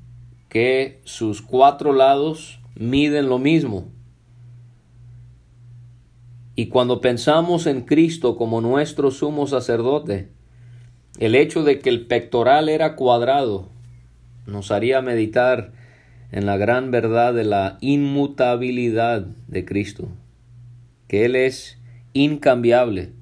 que 0.48 1.02
sus 1.04 1.42
cuatro 1.42 1.94
lados 1.94 2.60
miden 2.76 3.28
lo 3.28 3.40
mismo. 3.40 3.90
Y 6.56 6.68
cuando 6.68 7.02
pensamos 7.02 7.66
en 7.66 7.82
Cristo 7.82 8.38
como 8.38 8.62
nuestro 8.62 9.12
sumo 9.12 9.48
sacerdote, 9.48 10.30
el 11.18 11.36
hecho 11.36 11.64
de 11.64 11.80
que 11.80 11.90
el 11.90 12.06
pectoral 12.08 12.70
era 12.70 12.96
cuadrado 12.96 13.70
nos 14.46 14.72
haría 14.72 15.02
meditar 15.02 15.72
en 16.32 16.46
la 16.46 16.58
gran 16.58 16.92
verdad 16.92 17.34
de 17.34 17.44
la 17.44 17.78
inmutabilidad 17.82 19.26
de 19.48 19.66
Cristo, 19.66 20.10
que 21.08 21.26
Él 21.26 21.36
es 21.36 21.78
incambiable. 22.14 23.14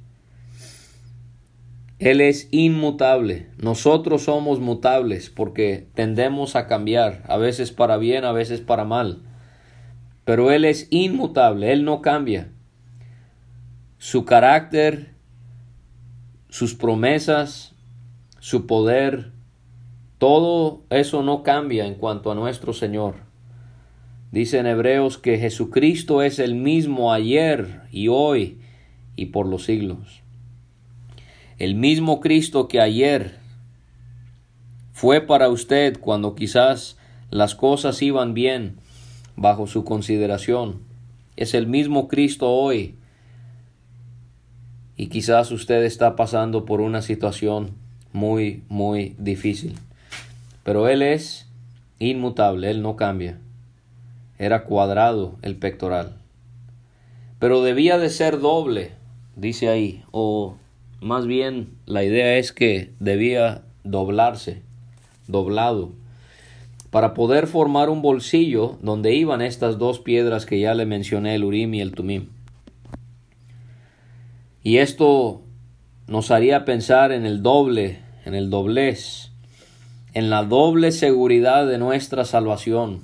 Él 1.97 2.21
es 2.21 2.47
inmutable. 2.51 3.47
Nosotros 3.57 4.23
somos 4.23 4.59
mutables 4.59 5.29
porque 5.29 5.87
tendemos 5.95 6.55
a 6.55 6.67
cambiar, 6.67 7.23
a 7.27 7.37
veces 7.37 7.71
para 7.71 7.97
bien, 7.97 8.23
a 8.23 8.31
veces 8.31 8.61
para 8.61 8.85
mal. 8.85 9.23
Pero 10.23 10.51
Él 10.51 10.63
es 10.63 10.87
inmutable, 10.91 11.73
Él 11.73 11.83
no 11.83 12.01
cambia. 12.01 12.51
Su 13.97 14.23
carácter, 14.23 15.15
sus 16.47 16.73
promesas, 16.73 17.75
su 18.39 18.65
poder, 18.65 19.33
todo 20.19 20.83
eso 20.89 21.23
no 21.23 21.43
cambia 21.43 21.85
en 21.85 21.95
cuanto 21.95 22.29
a 22.29 22.35
nuestro 22.35 22.73
Señor. 22.73 23.15
Dice 24.31 24.59
en 24.59 24.67
Hebreos 24.67 25.17
que 25.17 25.39
Jesucristo 25.39 26.21
es 26.21 26.39
el 26.39 26.55
mismo 26.55 27.13
ayer 27.13 27.81
y 27.89 28.09
hoy 28.09 28.59
y 29.15 29.27
por 29.27 29.47
los 29.47 29.63
siglos. 29.63 30.21
El 31.57 31.75
mismo 31.75 32.19
Cristo 32.19 32.67
que 32.67 32.81
ayer 32.81 33.37
fue 34.91 35.21
para 35.21 35.47
usted 35.47 35.97
cuando 35.99 36.35
quizás 36.35 36.97
las 37.31 37.55
cosas 37.55 38.01
iban 38.01 38.33
bien 38.33 38.75
bajo 39.37 39.67
su 39.67 39.85
consideración. 39.85 40.81
Es 41.37 41.53
el 41.53 41.65
mismo 41.65 42.09
Cristo 42.09 42.51
hoy. 42.51 42.95
Y 44.97 45.07
quizás 45.07 45.51
usted 45.51 45.83
está 45.85 46.17
pasando 46.17 46.65
por 46.65 46.81
una 46.81 47.01
situación 47.01 47.71
muy, 48.11 48.63
muy 48.67 49.15
difícil. 49.17 49.75
Pero 50.69 50.87
Él 50.87 51.01
es 51.01 51.47
inmutable, 51.97 52.69
Él 52.69 52.83
no 52.83 52.95
cambia. 52.95 53.39
Era 54.37 54.65
cuadrado 54.65 55.39
el 55.41 55.55
pectoral. 55.55 56.17
Pero 57.39 57.63
debía 57.63 57.97
de 57.97 58.11
ser 58.11 58.39
doble, 58.39 58.91
dice 59.35 59.69
ahí. 59.69 60.03
O 60.11 60.57
más 61.01 61.25
bien 61.25 61.69
la 61.87 62.03
idea 62.03 62.37
es 62.37 62.51
que 62.51 62.93
debía 62.99 63.63
doblarse, 63.83 64.61
doblado 65.25 65.93
para 66.91 67.15
poder 67.15 67.47
formar 67.47 67.89
un 67.89 68.03
bolsillo 68.03 68.77
donde 68.83 69.15
iban 69.15 69.41
estas 69.41 69.79
dos 69.79 69.97
piedras 69.97 70.45
que 70.45 70.59
ya 70.59 70.75
le 70.75 70.85
mencioné, 70.85 71.33
el 71.33 71.45
Urim 71.45 71.73
y 71.73 71.81
el 71.81 71.95
Tumim. 71.95 72.27
Y 74.61 74.77
esto 74.77 75.41
nos 76.05 76.29
haría 76.29 76.63
pensar 76.63 77.11
en 77.11 77.25
el 77.25 77.41
doble, 77.41 77.97
en 78.23 78.35
el 78.35 78.51
doblez, 78.51 79.28
en 80.13 80.29
la 80.29 80.43
doble 80.43 80.91
seguridad 80.91 81.67
de 81.67 81.77
nuestra 81.77 82.25
salvación, 82.25 83.01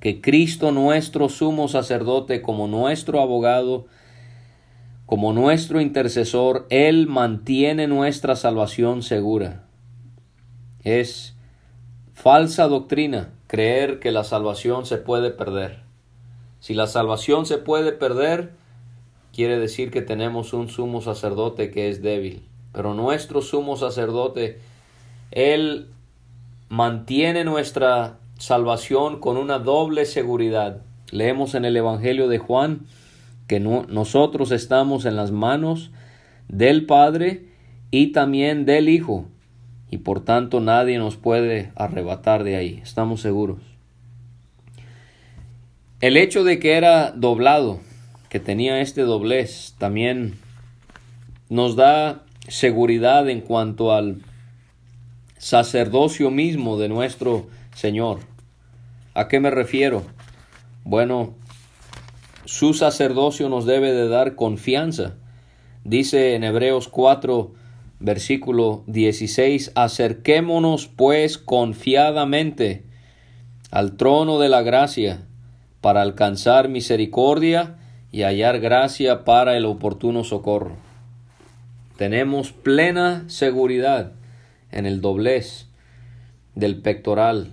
que 0.00 0.20
Cristo 0.20 0.72
nuestro 0.72 1.28
sumo 1.28 1.68
sacerdote 1.68 2.42
como 2.42 2.68
nuestro 2.68 3.20
abogado, 3.20 3.86
como 5.06 5.32
nuestro 5.32 5.80
intercesor, 5.80 6.66
Él 6.70 7.06
mantiene 7.06 7.86
nuestra 7.86 8.36
salvación 8.36 9.02
segura. 9.02 9.64
Es 10.84 11.34
Falsa 12.14 12.68
doctrina, 12.68 13.30
creer 13.46 13.98
que 13.98 14.12
la 14.12 14.24
salvación 14.24 14.84
se 14.84 14.98
puede 14.98 15.30
perder. 15.30 15.80
Si 16.60 16.74
la 16.74 16.86
salvación 16.86 17.46
se 17.46 17.56
puede 17.56 17.92
perder, 17.92 18.50
quiere 19.32 19.58
decir 19.58 19.90
que 19.90 20.02
tenemos 20.02 20.52
un 20.52 20.68
sumo 20.68 21.00
sacerdote 21.00 21.70
que 21.70 21.88
es 21.88 22.02
débil. 22.02 22.42
Pero 22.72 22.92
nuestro 22.92 23.40
sumo 23.40 23.76
sacerdote, 23.76 24.60
Él 25.30 25.88
mantiene 26.70 27.42
nuestra 27.42 28.20
salvación 28.38 29.18
con 29.18 29.36
una 29.36 29.58
doble 29.58 30.06
seguridad. 30.06 30.82
Leemos 31.10 31.56
en 31.56 31.64
el 31.64 31.76
Evangelio 31.76 32.28
de 32.28 32.38
Juan 32.38 32.86
que 33.48 33.58
nosotros 33.58 34.52
estamos 34.52 35.04
en 35.04 35.16
las 35.16 35.32
manos 35.32 35.90
del 36.48 36.86
Padre 36.86 37.46
y 37.90 38.12
también 38.12 38.64
del 38.66 38.88
Hijo 38.88 39.26
y 39.90 39.98
por 39.98 40.24
tanto 40.24 40.60
nadie 40.60 40.98
nos 40.98 41.16
puede 41.16 41.72
arrebatar 41.74 42.44
de 42.44 42.54
ahí, 42.54 42.80
estamos 42.80 43.20
seguros. 43.20 43.58
El 46.00 46.16
hecho 46.16 46.44
de 46.44 46.60
que 46.60 46.74
era 46.74 47.10
doblado, 47.10 47.80
que 48.28 48.38
tenía 48.38 48.80
este 48.80 49.02
doblez, 49.02 49.74
también 49.76 50.38
nos 51.48 51.74
da 51.74 52.22
seguridad 52.46 53.28
en 53.28 53.40
cuanto 53.40 53.92
al 53.92 54.22
sacerdocio 55.40 56.30
mismo 56.30 56.76
de 56.78 56.90
nuestro 56.90 57.46
Señor. 57.74 58.20
¿A 59.14 59.26
qué 59.26 59.40
me 59.40 59.50
refiero? 59.50 60.02
Bueno, 60.84 61.34
su 62.44 62.74
sacerdocio 62.74 63.48
nos 63.48 63.64
debe 63.64 63.92
de 63.92 64.06
dar 64.06 64.34
confianza. 64.34 65.14
Dice 65.82 66.34
en 66.34 66.44
Hebreos 66.44 66.88
4, 66.88 67.54
Versículo 68.00 68.82
16. 68.86 69.72
Acerquémonos 69.74 70.88
pues 70.88 71.36
confiadamente 71.38 72.84
al 73.70 73.96
trono 73.96 74.38
de 74.38 74.48
la 74.48 74.62
gracia 74.62 75.26
para 75.80 76.02
alcanzar 76.02 76.68
misericordia 76.68 77.76
y 78.12 78.22
hallar 78.22 78.60
gracia 78.60 79.24
para 79.24 79.56
el 79.56 79.64
oportuno 79.64 80.24
socorro. 80.24 80.76
Tenemos 81.96 82.52
plena 82.52 83.24
seguridad 83.26 84.12
en 84.72 84.86
el 84.86 85.00
doblez 85.00 85.66
del 86.54 86.80
pectoral 86.80 87.52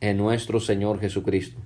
en 0.00 0.16
nuestro 0.16 0.60
Señor 0.60 1.00
Jesucristo. 1.00 1.60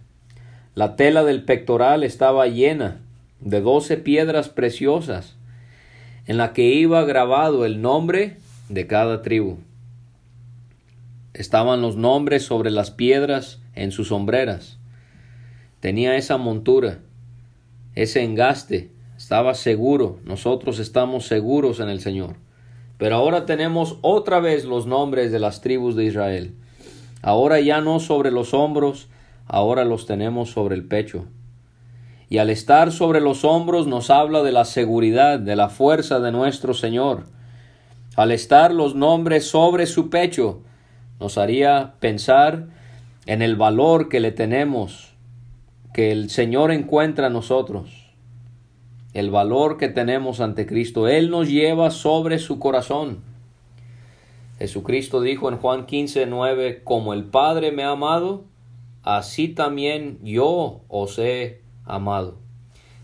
La 0.75 0.97
tela 0.97 1.25
del 1.25 1.45
pectoral 1.45 2.03
estaba 2.03 2.47
llena 2.47 3.01
de 3.41 3.61
doce 3.61 3.97
piedras 3.97 4.49
preciosas 4.49 5.37
en 6.27 6.37
la 6.37 6.53
que 6.53 6.75
iba 6.75 7.05
grabado 7.05 7.67
el 7.67 7.83
nombre 7.83 8.37
de 8.69 8.87
cada 8.87 9.23
tribu. 9.23 9.59
Estaban 11.35 11.83
los 11.83 11.97
nombres 11.97 12.45
sobre 12.45 12.71
las 12.71 12.91
piedras 12.91 13.61
en 13.75 13.91
sus 13.91 14.09
sombreras. 14.09 14.79
Tenía 15.81 16.17
esa 16.17 16.37
montura, 16.37 16.99
ese 17.95 18.23
engaste. 18.23 18.91
Estaba 19.17 19.55
seguro. 19.55 20.21
Nosotros 20.25 20.79
estamos 20.79 21.27
seguros 21.27 21.81
en 21.81 21.89
el 21.89 22.01
Señor. 22.01 22.37
Pero 23.03 23.17
ahora 23.17 23.47
tenemos 23.47 23.99
otra 24.01 24.39
vez 24.39 24.65
los 24.65 24.87
nombres 24.87 25.33
de 25.33 25.41
las 25.41 25.61
tribus 25.61 25.97
de 25.97 26.05
Israel. 26.05 26.55
Ahora 27.21 27.59
ya 27.59 27.81
no 27.81 27.99
sobre 27.99 28.31
los 28.31 28.55
hombros, 28.55 29.09
ahora 29.49 29.85
los 29.85 30.07
tenemos 30.07 30.51
sobre 30.53 30.77
el 30.77 30.85
pecho. 30.85 31.25
Y 32.29 32.39
al 32.39 32.49
estar 32.49 32.93
sobre 32.93 33.21
los 33.21 33.45
hombros 33.45 33.89
nos 33.89 34.09
habla 34.11 34.45
de 34.45 34.53
la 34.53 34.65
seguridad, 34.65 35.41
de 35.41 35.57
la 35.57 35.69
fuerza 35.69 36.21
de 36.21 36.31
nuestro 36.31 36.75
Señor. 36.75 37.25
Al 38.15 38.31
estar 38.31 38.73
los 38.73 38.95
nombres 38.95 39.49
sobre 39.49 39.87
su 39.87 40.09
pecho, 40.09 40.63
nos 41.19 41.39
haría 41.39 41.95
pensar 41.99 42.69
en 43.27 43.43
el 43.43 43.57
valor 43.57 44.11
que 44.11 44.21
le 44.21 44.31
tenemos, 44.31 45.17
que 45.93 46.13
el 46.13 46.31
Señor 46.31 46.71
encuentra 46.71 47.27
en 47.27 47.33
nosotros, 47.33 48.02
el 49.15 49.31
valor 49.31 49.77
que 49.77 49.89
tenemos 49.89 50.41
ante 50.41 50.67
Cristo. 50.67 51.09
Él 51.09 51.31
nos 51.31 51.49
lleva 51.49 51.91
sobre 51.91 52.39
su 52.39 52.59
corazón. 52.59 53.21
Jesucristo 54.59 55.21
dijo 55.21 55.49
en 55.49 55.59
Juan 55.59 55.87
15, 55.87 56.27
9, 56.27 56.83
como 56.85 57.15
el 57.15 57.25
Padre 57.25 57.73
me 57.73 57.83
ha 57.83 57.91
amado, 57.91 58.45
así 59.03 59.49
también 59.49 60.19
yo 60.23 60.83
os 60.89 61.19
he 61.19 61.63
amado. 61.85 62.39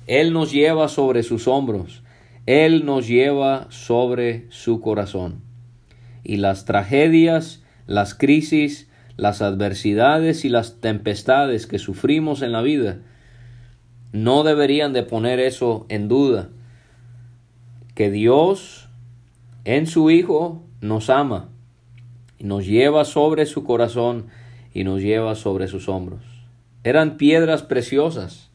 Él 0.07 0.33
nos 0.33 0.53
lleva 0.53 0.89
sobre 0.89 1.23
sus 1.23 1.49
hombros, 1.49 2.03
Él 2.47 2.87
nos 2.87 3.09
lleva 3.09 3.67
sobre 3.71 4.47
su 4.51 4.81
corazón. 4.81 5.43
Y 6.23 6.37
las 6.37 6.65
tragedias, 6.65 7.63
las 7.87 8.15
crisis, 8.15 8.89
las 9.17 9.43
adversidades 9.43 10.45
y 10.45 10.49
las 10.49 10.81
tempestades 10.81 11.67
que 11.67 11.79
sufrimos 11.79 12.41
en 12.43 12.53
la 12.53 12.63
vida 12.63 13.01
no 14.13 14.43
deberían 14.43 14.93
de 14.93 15.03
poner 15.03 15.41
eso 15.41 15.87
en 15.89 16.09
duda, 16.09 16.49
que 17.95 18.11
Dios 18.11 18.89
en 19.65 19.87
su 19.87 20.11
Hijo 20.11 20.63
nos 20.81 21.11
ama 21.11 21.49
y 22.39 22.45
nos 22.45 22.67
lleva 22.67 23.05
sobre 23.05 23.47
su 23.47 23.65
corazón 23.65 24.27
y 24.73 24.85
nos 24.85 25.01
lleva 25.03 25.35
sobre 25.35 25.69
sus 25.69 25.89
hombros. 25.89 26.23
Eran 26.85 27.17
piedras 27.17 27.63
preciosas 27.63 28.51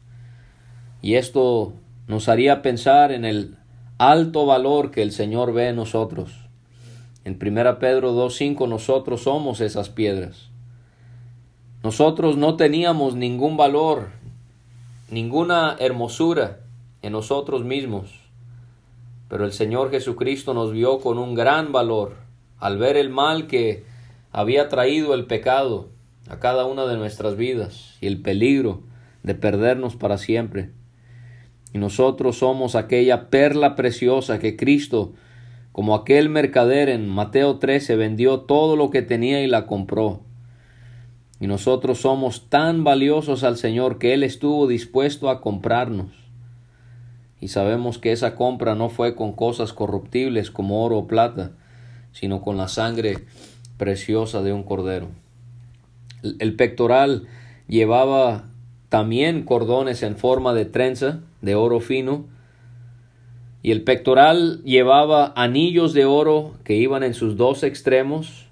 y 1.02 1.14
esto 1.14 1.74
nos 2.08 2.28
haría 2.28 2.62
pensar 2.62 3.12
en 3.12 3.24
el 3.24 3.56
alto 3.98 4.46
valor 4.46 4.90
que 4.90 5.02
el 5.02 5.12
Señor 5.12 5.52
ve 5.52 5.68
en 5.68 5.76
nosotros. 5.76 6.32
En 7.24 7.38
1 7.40 7.78
Pedro 7.78 8.14
2.5 8.14 8.68
nosotros 8.68 9.22
somos 9.22 9.60
esas 9.60 9.88
piedras. 9.88 10.50
Nosotros 11.82 12.36
no 12.36 12.56
teníamos 12.56 13.14
ningún 13.14 13.56
valor, 13.56 14.08
ninguna 15.10 15.76
hermosura 15.78 16.60
en 17.02 17.12
nosotros 17.12 17.64
mismos, 17.64 18.10
pero 19.28 19.44
el 19.44 19.52
Señor 19.52 19.90
Jesucristo 19.90 20.54
nos 20.54 20.72
vio 20.72 21.00
con 21.00 21.18
un 21.18 21.34
gran 21.34 21.72
valor 21.72 22.16
al 22.58 22.78
ver 22.78 22.96
el 22.96 23.10
mal 23.10 23.46
que 23.46 23.84
había 24.32 24.68
traído 24.68 25.14
el 25.14 25.26
pecado 25.26 25.88
a 26.28 26.38
cada 26.38 26.64
una 26.66 26.86
de 26.86 26.96
nuestras 26.96 27.36
vidas 27.36 27.96
y 28.00 28.06
el 28.06 28.22
peligro 28.22 28.82
de 29.22 29.34
perdernos 29.34 29.96
para 29.96 30.18
siempre. 30.18 30.70
Y 31.72 31.78
nosotros 31.78 32.38
somos 32.38 32.74
aquella 32.74 33.28
perla 33.30 33.76
preciosa 33.76 34.38
que 34.38 34.56
Cristo 34.56 35.12
como 35.74 35.96
aquel 35.96 36.28
mercader 36.28 36.88
en 36.88 37.08
Mateo 37.08 37.58
13 37.58 37.96
vendió 37.96 38.42
todo 38.42 38.76
lo 38.76 38.90
que 38.90 39.02
tenía 39.02 39.42
y 39.42 39.48
la 39.48 39.66
compró. 39.66 40.20
Y 41.40 41.46
nosotros 41.46 41.98
somos 42.00 42.48
tan 42.48 42.84
valiosos 42.84 43.44
al 43.44 43.56
Señor 43.56 43.98
que 43.98 44.14
Él 44.14 44.22
estuvo 44.22 44.66
dispuesto 44.66 45.28
a 45.30 45.40
comprarnos. 45.40 46.12
Y 47.40 47.48
sabemos 47.48 47.98
que 47.98 48.12
esa 48.12 48.36
compra 48.36 48.74
no 48.74 48.88
fue 48.88 49.14
con 49.14 49.32
cosas 49.32 49.72
corruptibles 49.72 50.50
como 50.50 50.84
oro 50.84 50.98
o 50.98 51.06
plata, 51.06 51.52
sino 52.12 52.40
con 52.40 52.56
la 52.56 52.68
sangre 52.68 53.24
preciosa 53.76 54.42
de 54.42 54.52
un 54.52 54.62
cordero. 54.62 55.08
El 56.38 56.56
pectoral 56.56 57.26
llevaba 57.68 58.44
también 58.88 59.42
cordones 59.42 60.02
en 60.02 60.16
forma 60.16 60.54
de 60.54 60.64
trenza 60.64 61.20
de 61.42 61.54
oro 61.54 61.80
fino, 61.80 62.26
y 63.62 63.72
el 63.72 63.82
pectoral 63.82 64.62
llevaba 64.62 65.32
anillos 65.36 65.94
de 65.94 66.04
oro 66.04 66.52
que 66.64 66.76
iban 66.76 67.02
en 67.02 67.14
sus 67.14 67.36
dos 67.36 67.62
extremos 67.62 68.46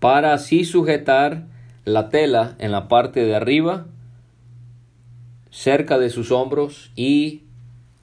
para 0.00 0.32
así 0.32 0.64
sujetar 0.64 1.46
la 1.86 2.10
tela 2.10 2.56
en 2.58 2.72
la 2.72 2.88
parte 2.88 3.24
de 3.24 3.34
arriba, 3.34 3.86
cerca 5.50 5.98
de 5.98 6.10
sus 6.10 6.32
hombros 6.32 6.90
y 6.96 7.44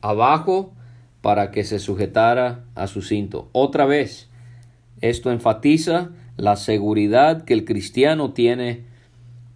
abajo 0.01 0.73
para 1.21 1.51
que 1.51 1.65
se 1.65 1.79
sujetara 1.79 2.63
a 2.75 2.87
su 2.87 3.01
cinto. 3.01 3.49
Otra 3.51 3.85
vez, 3.85 4.29
esto 5.01 5.31
enfatiza 5.31 6.11
la 6.37 6.55
seguridad 6.55 7.43
que 7.43 7.53
el 7.53 7.65
cristiano 7.65 8.31
tiene 8.31 8.85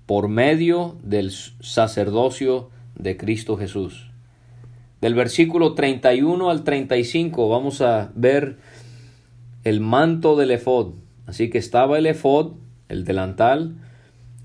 por 0.05 0.27
medio 0.27 0.97
del 1.03 1.31
sacerdocio 1.31 2.69
de 2.95 3.15
Cristo 3.15 3.55
Jesús. 3.57 4.11
Del 4.99 5.13
versículo 5.13 5.73
31 5.73 6.49
al 6.49 6.65
35 6.65 7.47
vamos 7.47 7.79
a 7.81 8.11
ver 8.13 8.57
el 9.63 9.79
manto 9.79 10.35
del 10.35 10.51
efod. 10.51 10.95
Así 11.27 11.49
que 11.49 11.59
estaba 11.59 11.97
el 11.97 12.07
efod, 12.07 12.53
el 12.89 13.05
delantal, 13.05 13.75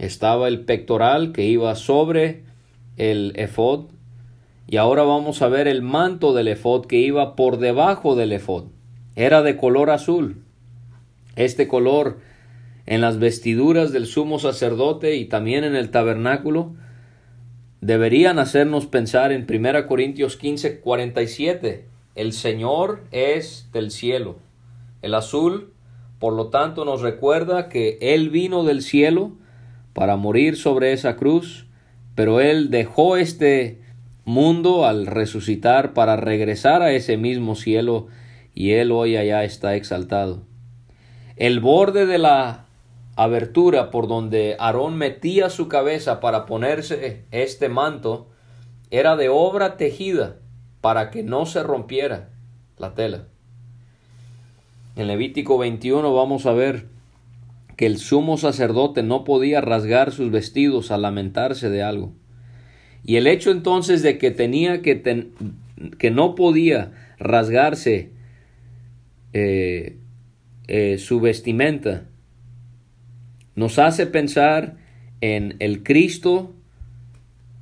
estaba 0.02 0.48
el 0.48 0.64
pectoral 0.64 1.30
que 1.30 1.44
iba 1.44 1.74
sobre 1.76 2.42
el 2.96 3.32
efod 3.36 3.84
y 4.66 4.76
ahora 4.78 5.04
vamos 5.04 5.42
a 5.42 5.48
ver 5.48 5.68
el 5.68 5.80
manto 5.80 6.34
del 6.34 6.48
efod 6.48 6.86
que 6.86 6.98
iba 6.98 7.36
por 7.36 7.58
debajo 7.58 8.16
del 8.16 8.32
efod. 8.32 8.64
Era 9.14 9.42
de 9.42 9.56
color 9.56 9.90
azul. 9.90 10.42
Este 11.36 11.68
color 11.68 12.18
en 12.84 13.00
las 13.00 13.20
vestiduras 13.20 13.92
del 13.92 14.06
sumo 14.06 14.40
sacerdote 14.40 15.14
y 15.16 15.26
también 15.26 15.62
en 15.62 15.76
el 15.76 15.90
tabernáculo 15.90 16.74
deberían 17.80 18.40
hacernos 18.40 18.86
pensar 18.86 19.30
en 19.30 19.46
1 19.48 19.86
Corintios 19.86 20.36
15, 20.36 20.80
47. 20.80 21.86
El 22.16 22.32
Señor 22.32 23.04
es 23.12 23.68
del 23.72 23.92
cielo. 23.92 24.36
El 25.00 25.14
azul, 25.14 25.72
por 26.18 26.32
lo 26.32 26.48
tanto, 26.48 26.84
nos 26.84 27.02
recuerda 27.02 27.68
que 27.68 27.98
Él 28.00 28.30
vino 28.30 28.64
del 28.64 28.82
cielo 28.82 29.32
para 29.92 30.16
morir 30.16 30.56
sobre 30.56 30.92
esa 30.92 31.16
cruz, 31.16 31.66
pero 32.14 32.40
Él 32.40 32.70
dejó 32.70 33.16
este 33.16 33.80
mundo 34.24 34.86
al 34.86 35.06
resucitar 35.06 35.92
para 35.94 36.16
regresar 36.16 36.82
a 36.82 36.92
ese 36.92 37.16
mismo 37.16 37.54
cielo 37.54 38.06
y 38.54 38.72
Él 38.72 38.92
hoy 38.92 39.16
allá 39.16 39.44
está 39.44 39.74
exaltado. 39.74 40.42
El 41.36 41.60
borde 41.60 42.06
de 42.06 42.18
la 42.18 42.66
abertura 43.16 43.90
por 43.90 44.08
donde 44.08 44.56
Aarón 44.58 44.96
metía 44.96 45.50
su 45.50 45.68
cabeza 45.68 46.20
para 46.20 46.46
ponerse 46.46 47.24
este 47.30 47.68
manto 47.68 48.28
era 48.90 49.16
de 49.16 49.28
obra 49.28 49.76
tejida 49.76 50.36
para 50.80 51.10
que 51.10 51.22
no 51.22 51.46
se 51.46 51.62
rompiera 51.62 52.30
la 52.78 52.94
tela. 52.94 53.24
En 54.96 55.06
Levítico 55.06 55.56
21 55.56 56.14
vamos 56.14 56.44
a 56.44 56.52
ver 56.52 56.91
que 57.76 57.86
el 57.86 57.98
sumo 57.98 58.36
sacerdote 58.36 59.02
no 59.02 59.24
podía 59.24 59.60
rasgar 59.60 60.12
sus 60.12 60.30
vestidos 60.30 60.90
al 60.90 61.02
lamentarse 61.02 61.70
de 61.70 61.82
algo. 61.82 62.14
Y 63.04 63.16
el 63.16 63.26
hecho 63.26 63.50
entonces 63.50 64.02
de 64.02 64.18
que 64.18 64.30
tenía 64.30 64.82
que, 64.82 65.30
que 65.98 66.10
no 66.10 66.34
podía 66.34 66.92
rasgarse 67.18 68.10
eh, 69.32 69.96
eh, 70.68 70.98
su 70.98 71.20
vestimenta 71.20 72.04
nos 73.54 73.78
hace 73.78 74.06
pensar 74.06 74.76
en 75.20 75.56
el 75.58 75.82
Cristo 75.82 76.54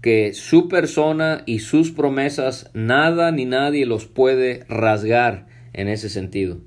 que 0.02 0.32
su 0.32 0.68
persona 0.68 1.42
y 1.46 1.60
sus 1.60 1.90
promesas 1.90 2.70
nada 2.74 3.32
ni 3.32 3.44
nadie 3.44 3.86
los 3.86 4.06
puede 4.06 4.64
rasgar 4.68 5.46
en 5.72 5.88
ese 5.88 6.08
sentido. 6.08 6.58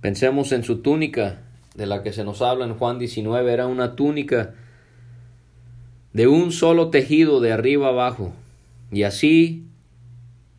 Pensemos 0.00 0.52
en 0.52 0.64
su 0.64 0.80
túnica, 0.82 1.42
de 1.78 1.86
la 1.86 2.02
que 2.02 2.12
se 2.12 2.24
nos 2.24 2.42
habla 2.42 2.64
en 2.64 2.74
Juan 2.74 2.98
19, 2.98 3.52
era 3.52 3.68
una 3.68 3.94
túnica 3.94 4.52
de 6.12 6.26
un 6.26 6.50
solo 6.50 6.90
tejido 6.90 7.38
de 7.40 7.52
arriba 7.52 7.88
abajo, 7.88 8.32
y 8.90 9.04
así 9.04 9.64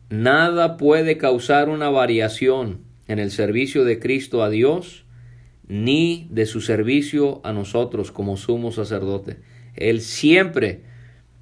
nada 0.08 0.78
puede 0.78 1.18
causar 1.18 1.68
una 1.68 1.90
variación 1.90 2.80
en 3.06 3.18
el 3.18 3.30
servicio 3.30 3.84
de 3.84 3.98
Cristo 3.98 4.42
a 4.42 4.48
Dios 4.48 5.04
ni 5.68 6.26
de 6.30 6.46
su 6.46 6.62
servicio 6.62 7.42
a 7.44 7.52
nosotros 7.52 8.12
como 8.12 8.38
sumo 8.38 8.72
sacerdote. 8.72 9.40
Él 9.76 10.00
siempre 10.00 10.84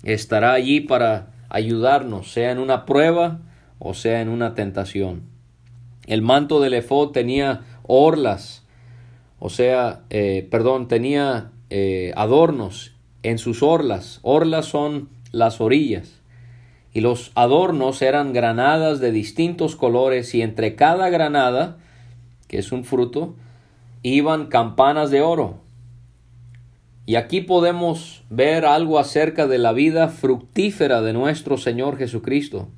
estará 0.03 0.55
allí 0.55 0.81
para 0.81 1.35
ayudarnos, 1.51 2.33
sea 2.33 2.51
en 2.51 2.59
una 2.59 2.85
prueba 2.85 3.43
o 3.79 3.95
sea 3.95 4.23
en 4.23 4.29
una 4.29 4.55
tentación. 4.55 5.23
El 6.07 6.23
manto 6.23 6.61
del 6.61 6.75
efod 6.75 7.13
tenía 7.13 7.61
orlas, 7.85 8.67
o 9.39 9.51
sea, 9.51 10.05
eh, 10.11 10.47
perdón, 10.51 10.89
tenía 10.89 11.53
eh, 11.71 12.13
adornos 12.17 12.93
en 13.23 13.39
sus 13.39 13.63
orlas. 13.63 14.21
Orlas 14.23 14.67
son 14.67 15.09
las 15.33 15.61
orillas. 15.61 16.21
Y 16.93 17.01
los 17.01 17.33
adornos 17.35 18.03
eran 18.03 18.33
granadas 18.33 18.99
de 19.01 19.13
distintos 19.13 19.77
colores 19.77 20.35
y 20.35 20.43
entre 20.43 20.75
cada 20.75 21.11
granada 21.11 21.79
que 22.49 22.59
es 22.59 22.73
un 22.73 22.85
fruto, 22.85 23.37
iban 24.03 24.47
campanas 24.47 25.11
de 25.11 25.21
oro. 25.21 25.61
Y 27.07 27.15
aquí 27.17 27.41
podemos 27.43 28.25
ver 28.29 28.65
algo 28.65 28.99
acerca 28.99 29.47
de 29.47 29.59
la 29.59 29.73
vida 29.73 30.09
fructífera 30.09 31.01
de 31.01 31.13
nuestro 31.13 31.57
Señor 31.57 31.97
Jesucristo. 31.97 32.69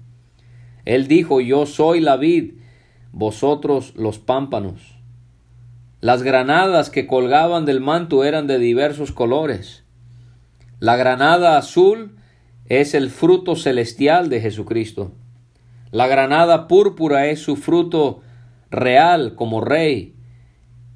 Él 0.85 1.09
dijo, 1.09 1.41
yo 1.41 1.67
soy 1.67 2.01
la 2.01 2.17
vid, 2.17 2.55
vosotros 3.13 3.95
los 3.97 4.19
pámpanos. 4.19 5.00
Las 6.01 6.23
granadas 6.23 6.89
que 6.89 7.07
colgaban 7.07 7.67
del 7.67 7.81
manto 7.81 8.25
eran 8.25 8.47
de 8.47 8.59
diversos 8.59 9.13
colores. 9.13 9.85
La 10.79 10.97
granada 10.97 11.59
azul 11.59 12.17
es 12.67 12.95
el 12.95 13.11
fruto 13.11 13.55
celestial 13.55 14.31
de 14.31 14.41
Jesucristo. 14.41 15.13
La 15.91 16.07
granada 16.07 16.69
púrpura 16.69 17.27
es 17.27 17.41
su 17.41 17.57
fruto 17.57 18.23
real 18.71 19.35
como 19.35 19.61
rey. 19.61 20.15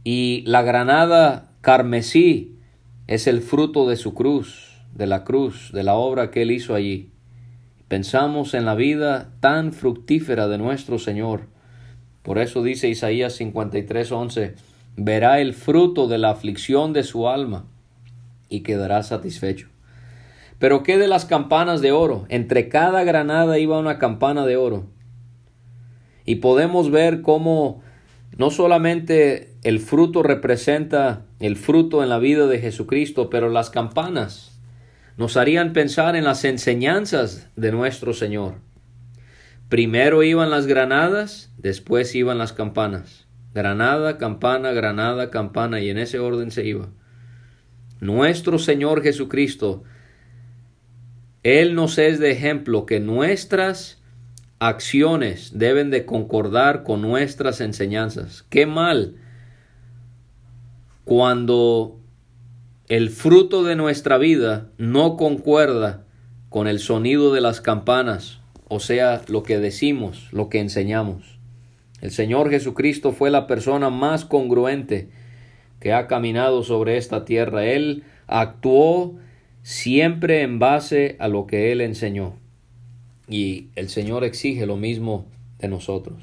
Y 0.05 0.43
la 0.47 0.63
granada 0.63 1.51
carmesí 1.61 2.57
es 3.07 3.27
el 3.27 3.43
fruto 3.43 3.87
de 3.87 3.97
su 3.97 4.15
cruz, 4.15 4.81
de 4.95 5.07
la 5.07 5.25
cruz, 5.25 5.71
de 5.73 5.83
la 5.83 5.97
obra 5.97 6.31
que 6.31 6.43
él 6.43 6.51
hizo 6.51 6.75
allí. 6.75 7.11
Pensamos 7.89 8.55
en 8.55 8.65
la 8.65 8.75
vida 8.75 9.35
tan 9.41 9.75
fructífera 9.75 10.49
de 10.49 10.57
nuestro 10.57 10.99
Señor. 10.99 11.49
Por 12.23 12.39
eso 12.39 12.63
dice 12.63 12.89
Isaías 12.89 13.39
53:11, 13.39 14.55
verá 14.97 15.41
el 15.41 15.55
fruto 15.55 16.07
de 16.09 16.19
la 16.19 16.31
aflicción 16.31 16.93
de 16.93 17.03
su 17.03 17.29
alma 17.29 17.67
y 18.49 18.61
quedará 18.61 19.03
satisfecho. 19.03 19.69
Pero 20.59 20.83
¿qué 20.83 20.99
de 20.99 21.09
las 21.09 21.25
campanas 21.25 21.81
de 21.81 21.93
oro? 21.93 22.27
Entre 22.29 22.69
cada 22.69 23.05
granada 23.05 23.59
iba 23.59 23.79
una 23.79 23.99
campana 23.99 24.47
de 24.47 24.57
oro. 24.57 24.87
Y 26.25 26.37
podemos 26.37 26.91
ver 26.91 27.23
cómo 27.23 27.83
no 28.37 28.51
solamente 28.51 29.57
el 29.63 29.81
fruto 29.81 30.23
representa 30.23 31.27
el 31.39 31.57
fruto 31.57 32.03
en 32.03 32.09
la 32.09 32.19
vida 32.19 32.47
de 32.47 32.59
Jesucristo, 32.61 33.31
pero 33.31 33.51
las 33.51 33.71
campanas 33.71 34.59
nos 35.17 35.37
harían 35.37 35.73
pensar 35.73 36.17
en 36.17 36.25
las 36.25 36.45
enseñanzas 36.45 37.49
de 37.57 37.71
nuestro 37.71 38.15
Señor. 38.15 38.55
Primero 39.69 40.23
iban 40.23 40.51
las 40.51 40.67
granadas, 40.67 41.53
después 41.59 42.15
iban 42.15 42.39
las 42.39 42.53
campanas. 42.53 43.24
Granada, 43.55 44.19
campana, 44.19 44.73
granada, 44.73 45.31
campana, 45.31 45.81
y 45.81 45.91
en 45.91 45.99
ese 45.99 46.19
orden 46.19 46.51
se 46.51 46.67
iba. 46.67 46.89
Nuestro 48.01 48.59
Señor 48.59 49.03
Jesucristo 49.03 49.85
él 51.45 51.75
nos 51.75 51.99
es 51.99 52.19
de 52.19 52.31
ejemplo 52.31 52.87
que 52.87 53.01
nuestras 53.01 54.03
acciones 54.59 55.51
deben 55.55 55.91
de 55.91 56.07
concordar 56.07 56.83
con 56.85 57.03
nuestras 57.03 57.61
enseñanzas. 57.61 58.47
Qué 58.49 58.65
mal 58.65 59.17
cuando 61.05 62.01
el 62.89 63.11
fruto 63.11 63.63
de 63.63 63.77
nuestra 63.77 64.17
vida 64.17 64.71
no 64.79 65.19
concuerda 65.19 66.07
con 66.49 66.67
el 66.67 66.79
sonido 66.79 67.31
de 67.31 67.43
las 67.43 67.61
campanas, 67.61 68.41
o 68.69 68.81
sea, 68.81 69.21
lo 69.29 69.43
que 69.43 69.59
decimos, 69.59 70.29
lo 70.33 70.49
que 70.49 70.61
enseñamos. 70.61 71.34
El 72.05 72.11
Señor 72.11 72.51
Jesucristo 72.51 73.13
fue 73.13 73.31
la 73.31 73.47
persona 73.47 73.89
más 73.89 74.27
congruente 74.27 75.09
que 75.81 75.95
ha 75.95 76.07
caminado 76.07 76.63
sobre 76.63 76.99
esta 76.99 77.25
tierra. 77.25 77.65
Él 77.65 78.05
actuó 78.27 79.15
siempre 79.63 80.43
en 80.43 80.59
base 80.59 81.17
a 81.19 81.29
lo 81.29 81.47
que 81.47 81.73
Él 81.73 81.81
enseñó. 81.81 82.35
Y 83.27 83.69
el 83.75 83.89
Señor 83.89 84.23
exige 84.23 84.67
lo 84.67 84.77
mismo 84.77 85.25
de 85.59 85.69
nosotros. 85.69 86.19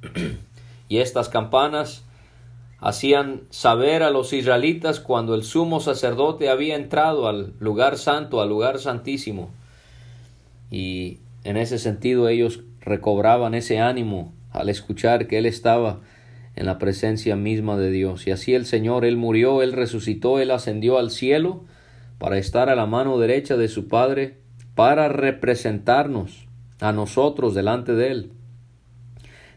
y 0.88 1.00
estas 1.00 1.28
campanas 1.28 2.02
hacían 2.78 3.42
saber 3.50 4.02
a 4.02 4.08
los 4.08 4.32
israelitas 4.32 5.00
cuando 5.00 5.34
el 5.34 5.42
sumo 5.42 5.80
sacerdote 5.80 6.48
había 6.48 6.76
entrado 6.76 7.28
al 7.28 7.52
lugar 7.60 7.98
santo, 7.98 8.40
al 8.40 8.48
lugar 8.48 8.78
santísimo. 8.78 9.50
Y 10.70 11.18
en 11.44 11.58
ese 11.58 11.78
sentido 11.78 12.26
ellos 12.30 12.60
recobraban 12.80 13.54
ese 13.54 13.80
ánimo 13.80 14.32
al 14.56 14.68
escuchar 14.68 15.26
que 15.26 15.38
Él 15.38 15.46
estaba 15.46 16.00
en 16.56 16.66
la 16.66 16.78
presencia 16.78 17.36
misma 17.36 17.76
de 17.76 17.90
Dios. 17.90 18.26
Y 18.26 18.30
así 18.30 18.54
el 18.54 18.66
Señor, 18.66 19.04
Él 19.04 19.16
murió, 19.16 19.62
Él 19.62 19.72
resucitó, 19.72 20.38
Él 20.38 20.50
ascendió 20.50 20.98
al 20.98 21.10
cielo 21.10 21.64
para 22.18 22.38
estar 22.38 22.70
a 22.70 22.76
la 22.76 22.86
mano 22.86 23.18
derecha 23.18 23.56
de 23.56 23.68
su 23.68 23.88
Padre, 23.88 24.38
para 24.74 25.08
representarnos 25.08 26.46
a 26.80 26.92
nosotros 26.92 27.54
delante 27.54 27.94
de 27.94 28.10
Él. 28.10 28.30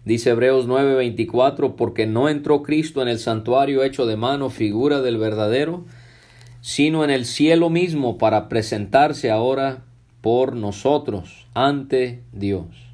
Dice 0.06 0.32
Hebreos 0.32 0.68
9:24, 0.68 1.76
porque 1.76 2.08
no 2.08 2.30
entró 2.30 2.64
Cristo 2.64 3.02
en 3.02 3.08
el 3.08 3.20
santuario 3.20 3.84
hecho 3.84 4.06
de 4.06 4.18
mano, 4.18 4.50
figura 4.50 5.02
del 5.02 5.18
verdadero, 5.18 5.86
sino 6.62 7.04
en 7.04 7.10
el 7.10 7.26
cielo 7.26 7.70
mismo 7.70 8.18
para 8.18 8.50
presentarse 8.50 9.30
ahora 9.30 9.84
por 10.22 10.56
nosotros 10.56 11.48
ante 11.54 12.24
Dios. 12.32 12.89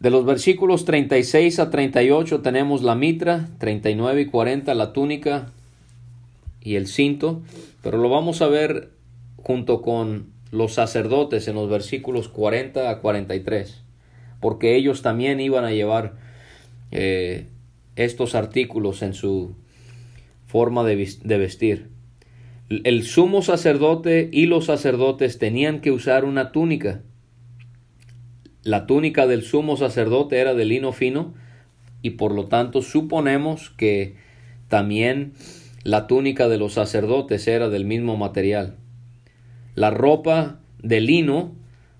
De 0.00 0.08
los 0.08 0.24
versículos 0.24 0.86
36 0.86 1.58
a 1.58 1.68
38 1.68 2.40
tenemos 2.40 2.82
la 2.82 2.94
mitra, 2.94 3.50
39 3.58 4.22
y 4.22 4.26
40 4.26 4.74
la 4.74 4.94
túnica, 4.94 5.52
y 6.62 6.76
el 6.76 6.86
cinto, 6.86 7.42
pero 7.82 7.98
lo 7.98 8.08
vamos 8.08 8.42
a 8.42 8.48
ver 8.48 8.90
junto 9.36 9.82
con 9.82 10.26
los 10.50 10.74
sacerdotes 10.74 11.48
en 11.48 11.54
los 11.54 11.68
versículos 11.68 12.28
40 12.28 12.90
a 12.90 13.00
43, 13.00 13.82
porque 14.40 14.76
ellos 14.76 15.02
también 15.02 15.38
iban 15.38 15.64
a 15.64 15.72
llevar 15.72 16.14
eh, 16.90 17.46
estos 17.96 18.34
artículos 18.34 19.02
en 19.02 19.14
su 19.14 19.54
forma 20.46 20.82
de, 20.84 21.08
de 21.22 21.38
vestir. 21.38 21.88
El 22.68 23.02
sumo 23.02 23.42
sacerdote 23.42 24.28
y 24.32 24.46
los 24.46 24.66
sacerdotes 24.66 25.38
tenían 25.38 25.80
que 25.80 25.90
usar 25.90 26.24
una 26.24 26.52
túnica. 26.52 27.02
La 28.62 28.86
túnica 28.86 29.26
del 29.26 29.42
sumo 29.42 29.76
sacerdote 29.76 30.38
era 30.38 30.54
de 30.54 30.64
lino 30.64 30.92
fino 30.92 31.34
y 32.02 32.10
por 32.10 32.32
lo 32.32 32.46
tanto 32.46 32.82
suponemos 32.82 33.70
que 33.70 34.16
también 34.68 35.32
la 35.82 36.06
túnica 36.06 36.48
de 36.48 36.58
los 36.58 36.74
sacerdotes 36.74 37.48
era 37.48 37.68
del 37.68 37.84
mismo 37.84 38.16
material. 38.16 38.76
La 39.74 39.90
ropa 39.90 40.60
de 40.82 41.00
lino 41.00 41.54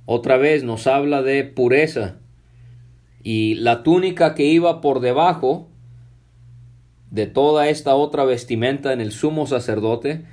otra 0.04 0.36
vez 0.36 0.64
nos 0.64 0.86
habla 0.86 1.22
de 1.22 1.44
pureza. 1.44 2.16
Y 3.22 3.54
la 3.54 3.82
túnica 3.82 4.34
que 4.34 4.44
iba 4.44 4.80
por 4.80 5.00
debajo 5.00 5.68
de 7.10 7.26
toda 7.26 7.68
esta 7.68 7.94
otra 7.94 8.24
vestimenta 8.24 8.92
en 8.92 9.00
el 9.00 9.12
sumo 9.12 9.46
sacerdote 9.46 10.24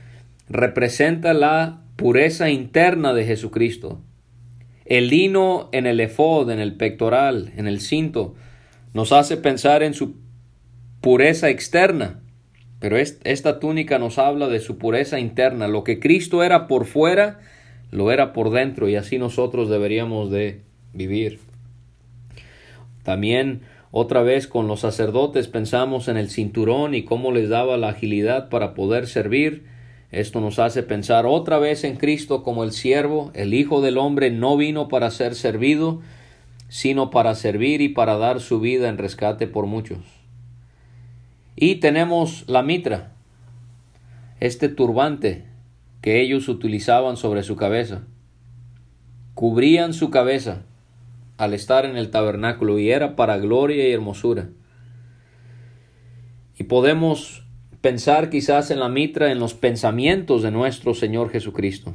representa 0.50 1.34
la 1.34 1.84
pureza 1.96 2.50
interna 2.50 3.14
de 3.14 3.26
Jesucristo. 3.26 4.02
El 4.88 5.10
lino 5.10 5.70
en 5.74 5.86
el 5.86 6.00
efod, 6.00 6.50
en 6.50 6.60
el 6.60 6.76
pectoral, 6.76 7.52
en 7.58 7.68
el 7.68 7.82
cinto, 7.82 8.36
nos 8.94 9.12
hace 9.12 9.36
pensar 9.36 9.84
en 9.84 9.94
su 9.94 10.16
pureza 11.02 11.50
externa. 11.50 12.22
Pero 12.80 12.96
esta 12.98 13.60
túnica 13.60 14.00
nos 14.00 14.18
habla 14.18 14.48
de 14.48 14.60
su 14.60 14.78
pureza 14.78 15.20
interna. 15.20 15.68
Lo 15.68 15.84
que 15.84 16.00
Cristo 16.00 16.42
era 16.42 16.68
por 16.68 16.86
fuera, 16.86 17.40
lo 17.92 18.12
era 18.12 18.32
por 18.32 18.52
dentro 18.52 18.88
y 18.88 18.96
así 18.96 19.18
nosotros 19.18 19.70
deberíamos 19.70 20.32
de 20.32 20.62
vivir. 20.94 21.40
También 23.04 23.62
otra 23.92 24.22
vez 24.22 24.48
con 24.48 24.68
los 24.68 24.82
sacerdotes 24.82 25.48
pensamos 25.48 26.08
en 26.08 26.18
el 26.18 26.30
cinturón 26.30 26.94
y 26.94 27.04
cómo 27.04 27.32
les 27.32 27.50
daba 27.50 27.78
la 27.78 27.90
agilidad 27.90 28.50
para 28.50 28.74
poder 28.74 29.08
servir. 29.08 29.66
Esto 30.12 30.40
nos 30.40 30.58
hace 30.60 30.84
pensar 30.84 31.26
otra 31.26 31.60
vez 31.60 31.84
en 31.84 31.98
Cristo 31.98 32.44
como 32.44 32.64
el 32.64 32.72
siervo, 32.72 33.32
el 33.34 33.54
Hijo 33.54 33.82
del 33.82 33.98
Hombre 33.98 34.32
no 34.32 34.56
vino 34.56 34.88
para 34.88 35.12
ser 35.12 35.36
servido, 35.36 36.02
sino 36.70 37.10
para 37.10 37.36
servir 37.36 37.82
y 37.82 37.90
para 37.90 38.18
dar 38.18 38.40
su 38.40 38.60
vida 38.60 38.88
en 38.88 38.98
rescate 38.98 39.48
por 39.48 39.66
muchos. 39.66 40.00
Y 41.56 41.76
tenemos 41.76 42.46
la 42.48 42.62
mitra, 42.62 43.14
este 44.40 44.70
turbante 44.70 45.46
que 46.02 46.22
ellos 46.22 46.48
utilizaban 46.48 47.18
sobre 47.18 47.44
su 47.44 47.56
cabeza. 47.56 48.04
Cubrían 49.34 49.94
su 49.94 50.10
cabeza 50.10 50.64
al 51.38 51.54
estar 51.54 51.86
en 51.86 51.98
el 51.98 52.12
tabernáculo 52.12 52.80
y 52.80 52.92
era 52.92 53.16
para 53.16 53.38
gloria 53.38 53.88
y 53.88 53.92
hermosura. 53.92 54.50
Y 56.58 56.64
podemos 56.64 57.47
pensar 57.88 58.30
quizás 58.30 58.70
en 58.70 58.82
la 58.82 58.90
mitra 58.90 59.32
en 59.32 59.40
los 59.40 59.54
pensamientos 59.54 60.44
de 60.44 60.52
nuestro 60.52 60.94
Señor 60.94 61.30
Jesucristo, 61.30 61.94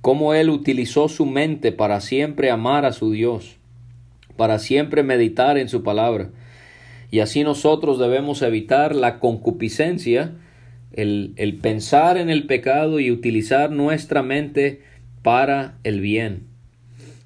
cómo 0.00 0.32
Él 0.32 0.48
utilizó 0.48 1.06
su 1.10 1.26
mente 1.26 1.70
para 1.70 2.00
siempre 2.00 2.50
amar 2.50 2.86
a 2.86 2.94
su 2.94 3.12
Dios, 3.12 3.56
para 4.38 4.58
siempre 4.58 5.02
meditar 5.02 5.58
en 5.58 5.68
su 5.68 5.82
palabra, 5.82 6.30
y 7.10 7.20
así 7.20 7.44
nosotros 7.44 7.98
debemos 7.98 8.40
evitar 8.40 8.96
la 8.96 9.20
concupiscencia, 9.20 10.32
el, 10.92 11.34
el 11.36 11.58
pensar 11.58 12.16
en 12.16 12.30
el 12.30 12.46
pecado 12.46 12.98
y 12.98 13.10
utilizar 13.10 13.70
nuestra 13.70 14.22
mente 14.22 14.80
para 15.20 15.76
el 15.84 16.00
bien. 16.00 16.46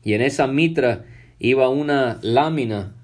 Y 0.02 0.14
en 0.14 0.22
esa 0.22 0.48
mitra 0.48 1.04
iba 1.38 1.68
una 1.68 2.18
lámina 2.20 2.96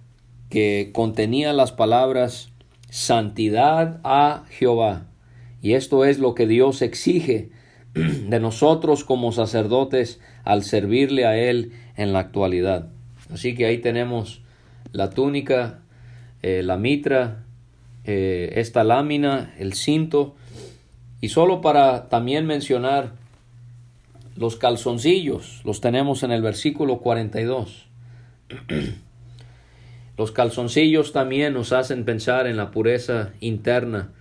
que 0.51 0.91
contenía 0.93 1.53
las 1.53 1.71
palabras 1.71 2.51
santidad 2.95 3.99
a 4.05 4.45
Jehová. 4.51 5.07
Y 5.61 5.73
esto 5.73 6.05
es 6.05 6.21
lo 6.21 6.37
que 6.37 6.47
Dios 6.47 6.81
exige 6.81 7.51
de 7.95 8.39
nosotros 8.39 9.03
como 9.03 9.33
sacerdotes 9.33 10.21
al 10.45 10.63
servirle 10.63 11.27
a 11.27 11.37
Él 11.37 11.73
en 11.97 12.13
la 12.13 12.21
actualidad. 12.21 12.91
Así 13.33 13.57
que 13.57 13.67
ahí 13.67 13.79
tenemos 13.79 14.43
la 14.93 15.11
túnica, 15.11 15.81
eh, 16.43 16.63
la 16.63 16.77
mitra, 16.77 17.43
eh, 18.05 18.53
esta 18.59 18.85
lámina, 18.85 19.53
el 19.59 19.73
cinto, 19.73 20.37
y 21.21 21.31
solo 21.31 21.61
para 21.61 22.09
también 22.09 22.47
mencionar 22.47 23.15
los 24.37 24.55
calzoncillos, 24.55 25.63
los 25.65 25.81
tenemos 25.81 26.23
en 26.23 26.31
el 26.31 26.43
versículo 26.43 26.99
42. 26.99 27.87
Los 30.17 30.31
calzoncillos 30.31 31.13
también 31.13 31.55
nos 31.55 31.73
hacen 31.73 32.05
pensar 32.05 32.47
en 32.47 32.57
la 32.57 32.71
pureza 32.71 33.33
interna 33.41 34.13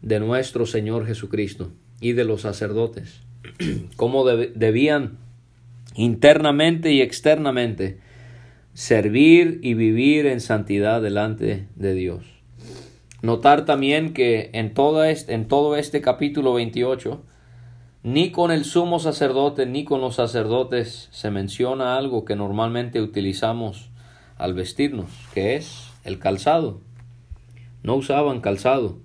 de 0.00 0.20
nuestro 0.20 0.66
Señor 0.66 1.06
Jesucristo 1.06 1.72
y 2.00 2.12
de 2.12 2.24
los 2.24 2.42
sacerdotes, 2.42 3.20
cómo 3.96 4.24
debían 4.24 5.18
internamente 5.96 6.92
y 6.92 7.00
externamente 7.00 7.98
servir 8.74 9.60
y 9.62 9.74
vivir 9.74 10.26
en 10.26 10.40
santidad 10.40 11.00
delante 11.00 11.68
de 11.76 11.94
Dios. 11.94 12.24
Notar 13.22 13.64
también 13.64 14.12
que 14.12 14.50
en, 14.52 14.74
este, 15.06 15.34
en 15.34 15.48
todo 15.48 15.76
este 15.76 16.00
capítulo 16.00 16.54
28, 16.54 17.24
ni 18.02 18.30
con 18.30 18.50
el 18.50 18.64
sumo 18.64 18.98
sacerdote 18.98 19.64
ni 19.64 19.84
con 19.84 20.02
los 20.02 20.16
sacerdotes 20.16 21.08
se 21.10 21.30
menciona 21.30 21.96
algo 21.96 22.26
que 22.26 22.36
normalmente 22.36 23.00
utilizamos 23.00 23.90
al 24.36 24.54
vestirnos, 24.54 25.10
que 25.32 25.56
es 25.56 25.90
el 26.04 26.18
calzado. 26.18 26.80
No 27.82 27.96
usaban 27.96 28.40
calzado. 28.40 28.98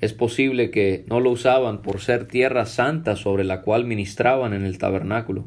Es 0.00 0.12
posible 0.12 0.70
que 0.70 1.04
no 1.08 1.20
lo 1.20 1.30
usaban 1.30 1.82
por 1.82 2.00
ser 2.00 2.26
tierra 2.26 2.66
santa 2.66 3.16
sobre 3.16 3.44
la 3.44 3.62
cual 3.62 3.84
ministraban 3.84 4.52
en 4.52 4.64
el 4.64 4.78
tabernáculo. 4.78 5.46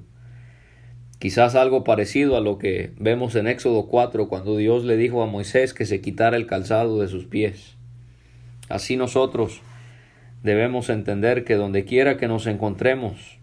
Quizás 1.20 1.56
algo 1.56 1.84
parecido 1.84 2.38
a 2.38 2.42
lo 2.42 2.60
que 2.60 2.94
vemos 3.00 3.36
en 3.36 3.48
Éxodo 3.48 3.88
4 3.88 4.30
cuando 4.30 4.56
Dios 4.56 4.86
le 4.86 4.98
dijo 4.98 5.24
a 5.24 5.28
Moisés 5.28 5.74
que 5.74 5.86
se 5.86 6.00
quitara 6.00 6.38
el 6.38 6.46
calzado 6.46 7.00
de 7.02 7.08
sus 7.08 7.26
pies. 7.26 7.76
Así 8.70 8.98
nosotros 8.98 9.62
debemos 10.44 10.90
entender 10.90 11.44
que 11.44 11.56
donde 11.56 11.86
quiera 11.86 12.18
que 12.18 12.28
nos 12.28 12.46
encontremos, 12.46 13.40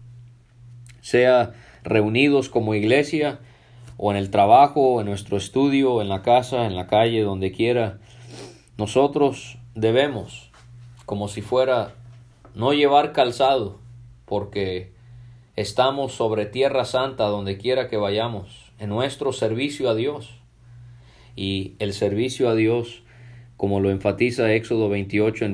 sea 1.01 1.53
reunidos 1.83 2.49
como 2.49 2.75
iglesia, 2.75 3.39
o 3.97 4.11
en 4.11 4.17
el 4.17 4.29
trabajo, 4.29 4.99
en 4.99 5.07
nuestro 5.07 5.37
estudio, 5.37 6.01
en 6.01 6.09
la 6.09 6.21
casa, 6.21 6.65
en 6.65 6.75
la 6.75 6.87
calle, 6.87 7.21
donde 7.21 7.51
quiera, 7.51 7.99
nosotros 8.77 9.57
debemos, 9.73 10.51
como 11.05 11.27
si 11.27 11.41
fuera, 11.41 11.95
no 12.53 12.73
llevar 12.73 13.11
calzado, 13.13 13.79
porque 14.25 14.95
Estamos 15.55 16.11
sobre 16.11 16.45
tierra 16.45 16.83
santa 16.83 17.23
donde 17.25 17.57
quiera 17.57 17.87
que 17.87 17.95
vayamos, 17.95 18.73
en 18.77 18.89
nuestro 18.89 19.31
servicio 19.31 19.89
a 19.89 19.95
Dios. 19.95 20.37
Y 21.37 21.75
el 21.79 21.93
servicio 21.93 22.49
a 22.49 22.55
Dios, 22.55 23.03
como 23.55 23.79
lo 23.79 23.89
enfatiza 23.89 24.53
Éxodo 24.53 24.89
28, 24.89 25.45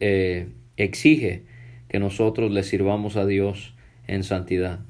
eh, 0.00 0.48
exige 0.78 1.44
que 1.90 1.98
nosotros 1.98 2.50
le 2.50 2.62
sirvamos 2.62 3.16
a 3.16 3.26
Dios 3.26 3.74
en 4.06 4.24
santidad. 4.24 4.80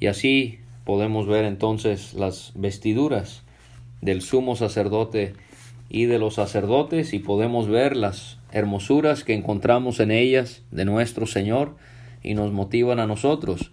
Y 0.00 0.08
así 0.08 0.58
podemos 0.86 1.26
ver 1.26 1.44
entonces 1.44 2.14
las 2.14 2.52
vestiduras 2.54 3.42
del 4.00 4.22
sumo 4.22 4.54
sacerdote 4.54 5.34
y 5.88 6.04
de 6.04 6.20
los 6.20 6.34
sacerdotes 6.34 7.12
y 7.12 7.18
podemos 7.18 7.68
ver 7.68 7.96
las 7.96 8.38
hermosuras 8.52 9.24
que 9.24 9.34
encontramos 9.34 9.98
en 9.98 10.12
ellas 10.12 10.62
de 10.70 10.84
nuestro 10.84 11.26
Señor 11.26 11.76
y 12.22 12.34
nos 12.34 12.52
motivan 12.52 13.00
a 13.00 13.06
nosotros 13.08 13.72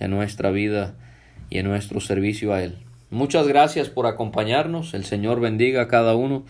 en 0.00 0.10
nuestra 0.10 0.50
vida 0.50 0.96
y 1.48 1.58
en 1.58 1.66
nuestro 1.66 2.00
servicio 2.00 2.52
a 2.52 2.64
Él. 2.64 2.74
Muchas 3.10 3.46
gracias 3.46 3.88
por 3.88 4.06
acompañarnos. 4.06 4.94
El 4.94 5.04
Señor 5.04 5.38
bendiga 5.38 5.82
a 5.82 5.88
cada 5.88 6.16
uno 6.16 6.44